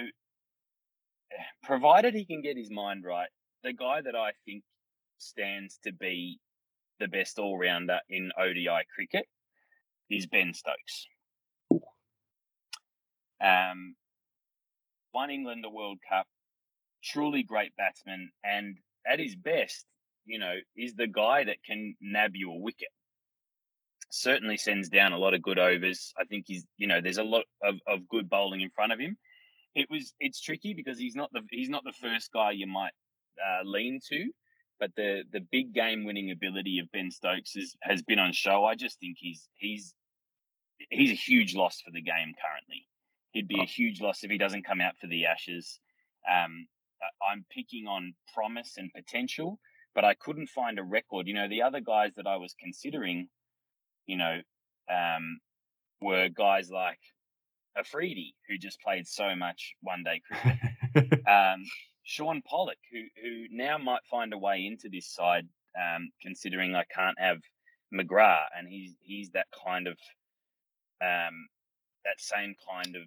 [1.62, 3.28] provided he can get his mind right,
[3.62, 4.62] the guy that I think
[5.18, 6.38] stands to be
[7.00, 9.26] the best all rounder in ODI cricket
[10.10, 11.06] is Ben Stokes.
[13.42, 13.96] Um,
[15.12, 16.26] won England a World Cup,
[17.02, 18.76] truly great batsman, and
[19.06, 19.84] at his best,
[20.24, 22.88] you know, is the guy that can nab you a wicket.
[24.16, 26.12] Certainly sends down a lot of good overs.
[26.16, 28.98] I think he's, you know, there's a lot of, of good bowling in front of
[28.98, 29.16] him.
[29.74, 32.92] It was, it's tricky because he's not the he's not the first guy you might
[33.44, 34.30] uh, lean to,
[34.78, 38.64] but the the big game winning ability of Ben Stokes is, has been on show.
[38.64, 39.94] I just think he's he's
[40.90, 42.86] he's a huge loss for the game currently.
[43.32, 45.80] He'd be a huge loss if he doesn't come out for the Ashes.
[46.30, 46.68] Um,
[47.28, 49.58] I'm picking on promise and potential,
[49.94, 51.26] but I couldn't find a record.
[51.26, 53.28] You know, the other guys that I was considering,
[54.06, 54.40] you know,
[54.90, 55.38] um,
[56.00, 56.98] were guys like
[57.76, 61.20] Afridi, who just played so much one day cricket.
[61.28, 61.64] um,
[62.04, 66.84] Shaun Pollock, who who now might find a way into this side, um, considering I
[66.94, 67.38] can't have
[67.92, 69.96] McGrath, and he's he's that kind of
[71.02, 71.48] um,
[72.04, 73.02] that same kind of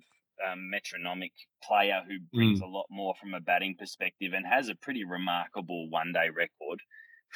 [0.51, 1.31] um, metronomic
[1.63, 2.63] player who brings mm.
[2.63, 6.79] a lot more from a batting perspective and has a pretty remarkable one day record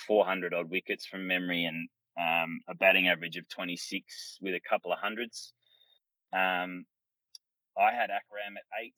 [0.07, 1.89] 400 odd wickets from memory and
[2.19, 5.53] um, a batting average of 26 with a couple of hundreds.
[6.33, 6.85] Um,
[7.77, 8.95] I had Akram at eight.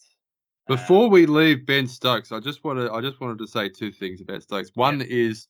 [0.68, 3.92] Before um we leave Ben Stokes, I just wanted I just wanted to say two
[3.92, 4.72] things about Stokes.
[4.76, 5.08] One yeah.
[5.10, 5.48] is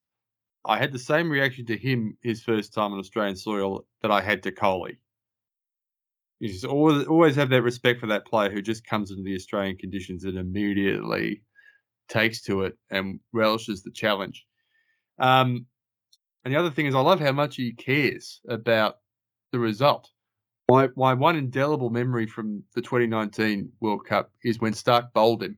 [0.65, 4.21] I had the same reaction to him his first time on Australian soil that I
[4.21, 4.97] had to Kohli.
[6.39, 9.35] You just always always have that respect for that player who just comes into the
[9.35, 11.43] Australian conditions and immediately
[12.09, 14.45] takes to it and relishes the challenge.
[15.19, 15.67] Um,
[16.43, 18.97] and the other thing is, I love how much he cares about
[19.51, 20.09] the result.
[20.69, 25.57] My my one indelible memory from the 2019 World Cup is when Starc bowled him,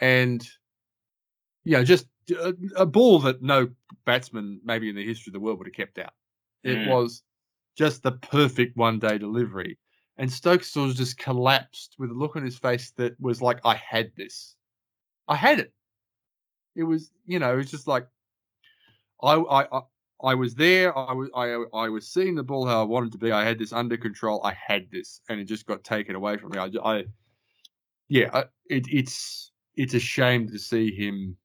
[0.00, 0.46] and
[1.64, 3.68] you know, just a, a ball that no
[4.04, 6.12] batsman maybe in the history of the world would have kept out.
[6.62, 6.88] It mm.
[6.88, 7.22] was
[7.76, 9.78] just the perfect one day delivery.
[10.16, 13.58] And Stokes sort of just collapsed with a look on his face that was like,
[13.64, 14.54] I had this.
[15.28, 15.72] I had it.
[16.76, 18.06] It was, you know, it was just like,
[19.22, 19.80] I, I, I,
[20.22, 20.96] I was there.
[20.96, 23.32] I was, I, I was seeing the ball how I wanted to be.
[23.32, 24.42] I had this under control.
[24.44, 26.58] I had this, and it just got taken away from me.
[26.58, 27.04] I, I
[28.08, 31.36] yeah, it, it's, it's a shame to see him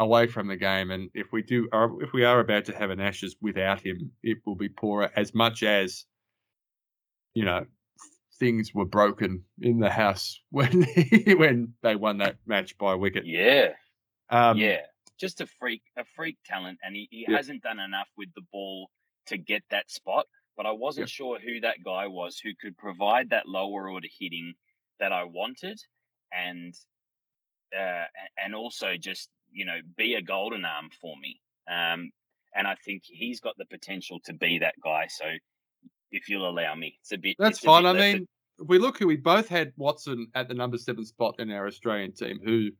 [0.00, 0.90] away from the game.
[0.90, 1.68] And if we do,
[2.00, 5.10] if we are about to have an Ashes without him, it will be poorer.
[5.16, 6.04] As much as
[7.34, 7.64] you know,
[8.38, 10.82] things were broken in the house when
[11.36, 13.24] when they won that match by a wicket.
[13.26, 13.72] Yeah,
[14.30, 14.80] um, yeah,
[15.18, 17.36] just a freak, a freak talent, and he, he yeah.
[17.36, 18.88] hasn't done enough with the ball
[19.26, 20.26] to get that spot.
[20.56, 21.12] But I wasn't yeah.
[21.12, 24.54] sure who that guy was who could provide that lower order hitting
[24.98, 25.78] that I wanted,
[26.32, 26.74] and
[27.78, 28.04] uh,
[28.42, 31.40] and also just you know, be a golden arm for me.
[31.70, 32.10] Um,
[32.54, 35.06] and I think he's got the potential to be that guy.
[35.08, 35.24] So
[36.10, 37.36] if you'll allow me, it's a bit.
[37.38, 37.86] That's fine.
[37.86, 38.26] I mean,
[38.58, 41.66] if we look, who we both had Watson at the number seven spot in our
[41.66, 42.70] Australian team, who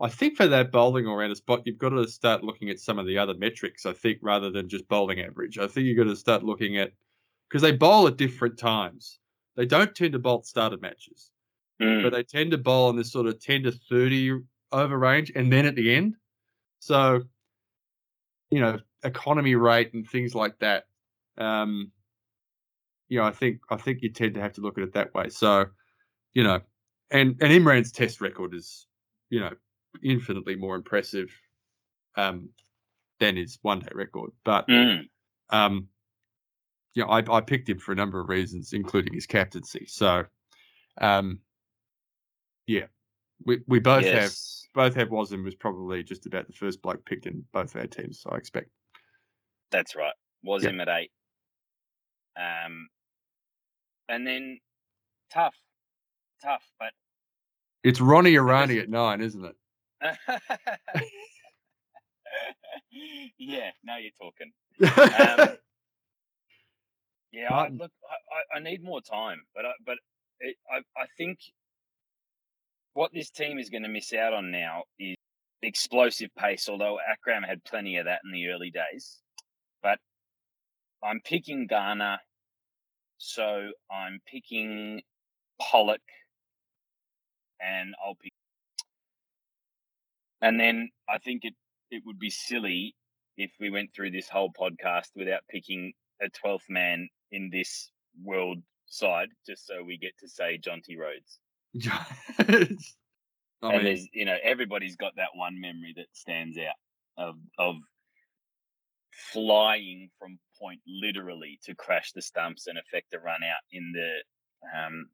[0.00, 2.98] I think for that bowling or a spot, you've got to start looking at some
[2.98, 3.84] of the other metrics.
[3.84, 6.92] I think rather than just bowling average, I think you've got to start looking at
[7.48, 9.18] because they bowl at different times.
[9.56, 11.32] They don't tend to bowl started matches,
[11.82, 12.02] mm.
[12.02, 14.32] but they tend to bowl in this sort of ten to thirty
[14.70, 16.14] over range, and then at the end.
[16.78, 17.22] So,
[18.50, 20.84] you know, economy rate and things like that.
[21.38, 21.90] Um,
[23.08, 25.12] you know, I think I think you tend to have to look at it that
[25.12, 25.28] way.
[25.28, 25.66] So,
[26.34, 26.60] you know,
[27.10, 28.86] and and Imran's test record is,
[29.30, 29.54] you know,
[30.02, 31.30] infinitely more impressive
[32.16, 32.50] um,
[33.20, 34.30] than his one day record.
[34.44, 35.04] But mm.
[35.50, 35.88] um,
[36.98, 39.86] know, I, I picked him for a number of reasons, including his captaincy.
[39.86, 40.24] So,
[41.00, 41.40] um,
[42.66, 42.86] yeah,
[43.44, 44.66] we we both yes.
[44.74, 47.86] have both have Wasim was probably just about the first bloke picked in both our
[47.86, 48.24] teams.
[48.30, 48.70] I expect.
[49.70, 50.14] That's right.
[50.46, 51.10] Wasim at eight.
[52.36, 52.88] Um,
[54.08, 54.58] and then
[55.32, 55.54] tough,
[56.42, 56.92] tough, but
[57.82, 59.56] it's Ronnie Irani at nine, isn't it?
[63.38, 64.52] yeah, now you're talking.
[64.80, 65.56] Um,
[67.32, 67.90] yeah, I, look,
[68.54, 69.96] I, I need more time, but I, but
[70.40, 71.38] it, I, I think
[72.94, 75.16] what this team is going to miss out on now is
[75.62, 79.18] explosive pace, although Akram had plenty of that in the early days.
[79.82, 79.98] But
[81.02, 82.18] I'm picking Garner,
[83.18, 85.02] so I'm picking
[85.60, 86.00] Pollock,
[87.60, 88.32] and I'll pick
[90.42, 91.54] and then I think it
[91.90, 92.94] it would be silly
[93.36, 97.90] if we went through this whole podcast without picking a twelfth man in this
[98.24, 101.38] world side, just so we get to say Jonty Rhodes.
[103.60, 106.76] I and mean, there's you know everybody's got that one memory that stands out
[107.16, 107.76] of of
[109.32, 114.78] flying from point literally to crash the stumps and affect a run out in the
[114.78, 115.06] um,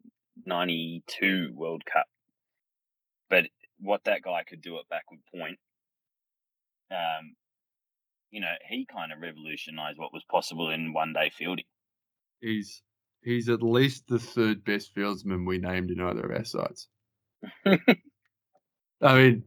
[0.46, 2.06] 92 World Cup.
[3.30, 3.44] But
[3.84, 5.58] what that guy could do at backward point,
[6.90, 7.34] um,
[8.30, 11.64] you know, he kind of revolutionized what was possible in one day fielding.
[12.40, 12.82] he's
[13.22, 16.88] he's at least the third best fieldsman we named in either of our sides.
[17.66, 19.44] I mean,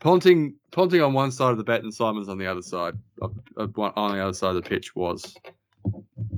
[0.00, 3.36] Ponting Ponting on one side of the bat and Symonds on the other side, of,
[3.56, 5.34] of one, on the other side of the pitch was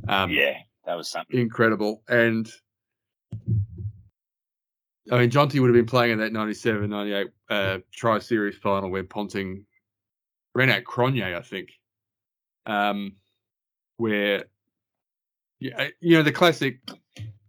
[0.08, 0.54] um, yeah,
[0.86, 1.38] that was something.
[1.38, 2.02] incredible.
[2.08, 2.50] And
[5.10, 8.90] I mean, Jonty would have been playing in that 97 98 uh, Tri Series final
[8.90, 9.64] where Ponting
[10.54, 11.70] ran out Cronje, I think.
[12.66, 13.16] Um,
[13.96, 14.44] where,
[15.58, 16.78] yeah, you know, the classic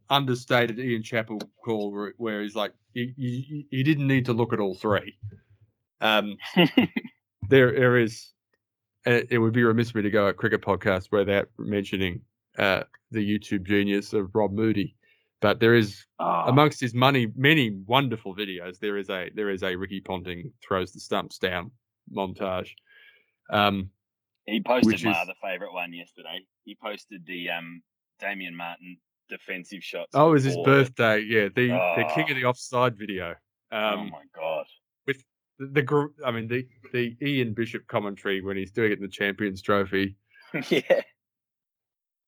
[0.10, 4.54] understated Ian Chappell call where, where he's like, he, he, he didn't need to look
[4.54, 5.18] at all three.
[6.02, 6.38] Um,
[7.50, 8.32] there, there is,
[9.06, 12.22] uh, it would be remiss of me to go a cricket podcast without mentioning
[12.58, 14.96] uh, the YouTube genius of Rob Moody.
[15.42, 18.78] But there is Oh, amongst his money many wonderful videos.
[18.80, 21.72] There is a there is a Ricky Ponting throws the stumps down
[22.16, 22.70] montage.
[23.50, 23.90] Um,
[24.46, 26.40] he posted my is- other favorite one yesterday.
[26.64, 27.82] He posted the um,
[28.20, 28.98] Damien Martyn
[29.30, 30.12] defensive shots.
[30.14, 31.22] oh, it was his birthday.
[31.22, 32.32] Yeah, the the king Oh.
[32.32, 33.34] of the offside video.
[33.72, 34.66] oh Um, my god!
[35.08, 35.16] the,
[35.60, 39.08] the group, I mean the the Ian Bishop commentary when he's doing it in the
[39.08, 40.18] Champions Trophy.
[40.70, 41.02] yeah,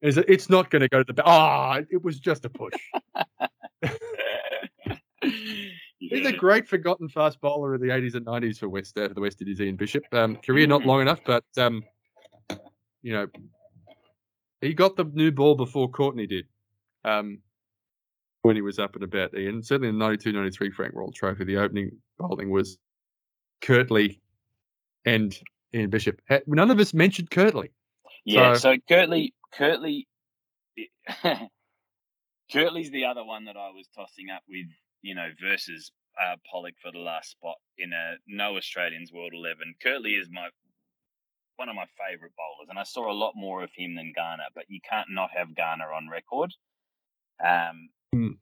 [0.04, 1.80] Is it, it's not going to go to the ba- ah.
[1.90, 2.74] it was just a push.
[6.00, 9.14] He's a great forgotten fast bowler of the 80s and 90s for West uh, for
[9.14, 10.04] the West Indies, Ian Bishop.
[10.12, 10.86] Um, career not Mm.
[10.86, 11.84] long enough, but um,
[13.02, 13.28] you know,
[14.62, 16.46] he got the new ball before Courtney did.
[17.06, 17.40] Um,
[18.42, 19.64] when he was up and about, Ian.
[19.64, 22.78] Certainly in the 92-93 Frank Worrell Trophy, the opening bowling was
[23.62, 24.20] Curtly
[25.06, 25.34] and
[25.74, 26.20] Ian Bishop.
[26.46, 27.72] None of us mentioned Curtly.
[28.26, 30.08] Yeah, So- so, Curtly, Curtly,
[32.52, 34.68] Curtly's the other one that I was tossing up with,
[35.02, 39.76] you know, versus uh, Pollock for the last spot in a no Australians World Eleven.
[39.82, 40.50] Curtly is my
[41.56, 44.46] one of my favourite bowlers, and I saw a lot more of him than Garner.
[44.56, 46.52] But you can't not have Garner on record.
[47.44, 48.34] Um, Hmm.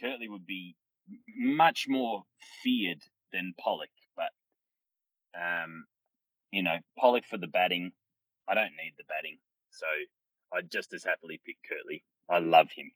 [0.00, 0.76] Curtly would be
[1.34, 2.24] much more
[2.62, 3.00] feared
[3.32, 4.30] than Pollock, but
[5.34, 5.86] um,
[6.50, 7.92] you know, Pollock for the batting.
[8.46, 9.38] I don't need the batting,
[9.70, 9.86] so
[10.54, 12.04] I'd just as happily pick Curtly.
[12.30, 12.90] I love him.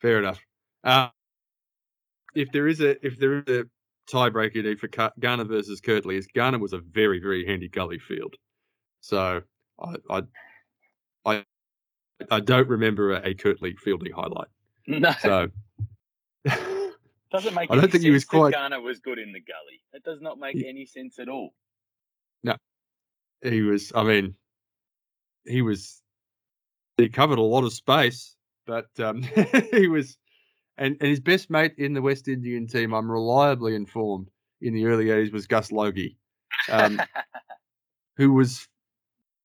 [0.00, 0.40] Fair enough.
[0.84, 1.08] Uh,
[2.34, 3.64] if there is a if there is a
[4.12, 4.88] tiebreaker you need for
[5.20, 8.34] Garner versus Curtly, is Garner was a very very handy gully field,
[9.00, 9.42] so
[9.80, 10.22] I I
[11.24, 11.44] I,
[12.30, 14.48] I don't remember a, a Curtly fielding highlight.
[14.88, 15.48] No, So
[17.30, 17.70] doesn't make.
[17.70, 19.80] I don't think he was that quite- Garner was good in the gully.
[19.92, 21.54] It does not make He- any sense at all.
[22.42, 22.56] No,
[23.44, 23.92] he was.
[23.94, 24.34] I mean,
[25.46, 26.00] he was.
[26.98, 28.36] He covered a lot of space,
[28.66, 29.22] but um,
[29.72, 30.18] he was,
[30.76, 34.28] and, and his best mate in the West Indian team, I'm reliably informed,
[34.60, 36.16] in the early 80s was Gus Logie,
[36.70, 37.00] um,
[38.16, 38.68] who was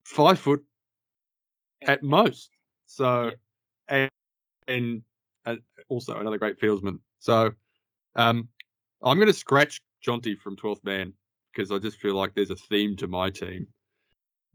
[0.04, 0.64] five foot
[1.84, 2.52] at most.
[2.86, 3.32] So,
[3.88, 4.10] and
[4.68, 5.02] and
[5.46, 5.56] uh,
[5.90, 7.00] also another great fieldsman.
[7.20, 7.52] So,
[8.16, 8.48] um,
[9.02, 11.14] I'm going to scratch Jonty from 12th man
[11.52, 13.68] because I just feel like there's a theme to my team,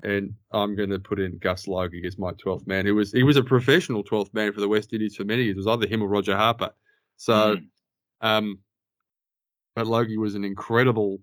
[0.03, 2.87] and I'm going to put in Gus Logie as my 12th man.
[2.87, 5.55] Who was he was a professional 12th man for the West Indies for many years.
[5.55, 6.71] It was either him or Roger Harper.
[7.17, 7.67] So, Mm.
[8.21, 8.59] um,
[9.75, 11.21] but Logie was an incredible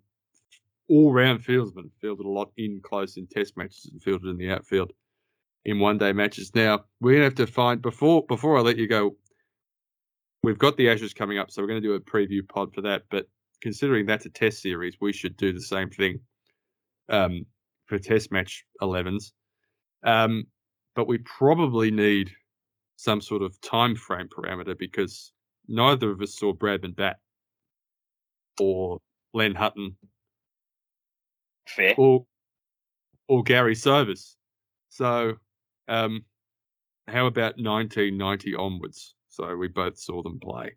[0.87, 1.91] all-round fieldsman.
[2.01, 4.91] Fielded a lot in close in Test matches and fielded in the outfield
[5.65, 6.55] in one-day matches.
[6.55, 9.17] Now we're gonna have to find before before I let you go.
[10.41, 12.79] We've got the Ashes coming up, so we're going to do a preview pod for
[12.83, 13.03] that.
[13.11, 13.27] But
[13.61, 16.21] considering that's a Test series, we should do the same thing
[17.09, 17.45] um,
[17.89, 19.31] for Test match 11s.
[20.03, 20.45] Um,
[20.95, 22.31] but we probably need
[22.95, 25.33] some sort of time frame parameter because
[25.67, 27.17] neither of us saw Bradman bat
[28.59, 28.99] or
[29.33, 29.97] Len Hutton
[31.67, 31.95] Fair.
[31.97, 32.25] or
[33.27, 34.37] or Garry Sobers.
[34.89, 35.35] So,
[35.87, 36.25] um,
[37.07, 39.15] how about 1990 onwards?
[39.29, 40.75] So we both saw them play.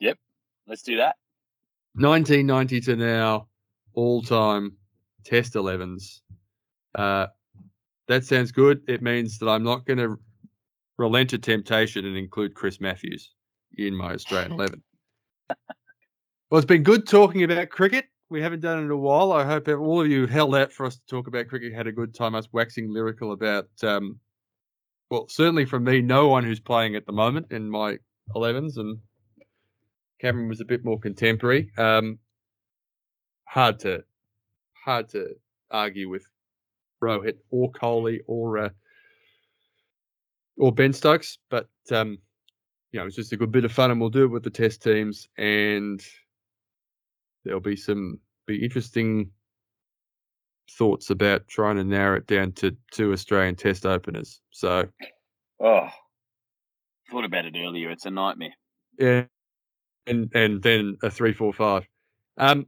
[0.00, 0.18] Yep.
[0.66, 1.16] Let's do that.
[1.94, 3.48] 1990 to now,
[3.94, 4.76] all time
[5.24, 6.20] Test 11s.
[6.94, 7.26] Uh,
[8.08, 8.82] that sounds good.
[8.88, 10.18] It means that I'm not going to
[10.98, 13.32] relent to temptation and include Chris Matthews
[13.76, 14.82] in my Australian 11.
[15.48, 18.06] well, it's been good talking about cricket.
[18.30, 19.32] We haven't done it in a while.
[19.32, 21.74] I hope all of you held out for us to talk about cricket.
[21.74, 22.34] Had a good time.
[22.34, 24.18] Us waxing lyrical about, um,
[25.10, 27.98] well, certainly from me, no one who's playing at the moment in my
[28.34, 28.98] 11s, and
[30.18, 31.70] Cameron was a bit more contemporary.
[31.76, 32.18] Um,
[33.44, 34.04] hard to,
[34.84, 35.34] hard to
[35.70, 36.26] argue with
[37.02, 38.68] Rohit or Kohli or uh,
[40.58, 42.18] or Ben Stokes, but um,
[42.92, 44.50] you know, it's just a good bit of fun, and we'll do it with the
[44.50, 46.02] test teams, and
[47.44, 49.30] there'll be some be interesting
[50.78, 54.40] thoughts about trying to narrow it down to two Australian Test openers.
[54.50, 54.88] So,
[55.60, 55.88] oh,
[57.10, 57.90] thought about it earlier.
[57.90, 58.54] It's a nightmare.
[58.98, 59.24] Yeah,
[60.06, 61.86] and and then a three, four, five.
[62.36, 62.66] Um,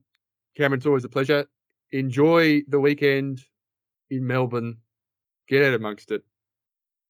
[0.56, 1.46] Cameron, it's always a pleasure.
[1.94, 3.40] Enjoy the weekend
[4.10, 4.78] in Melbourne.
[5.46, 6.22] Get out amongst it.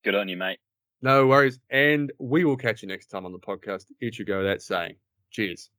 [0.05, 0.59] Good on you, mate.
[1.01, 1.59] No worries.
[1.71, 3.87] And we will catch you next time on the podcast.
[4.03, 4.97] It should go without saying.
[5.31, 5.71] Cheers.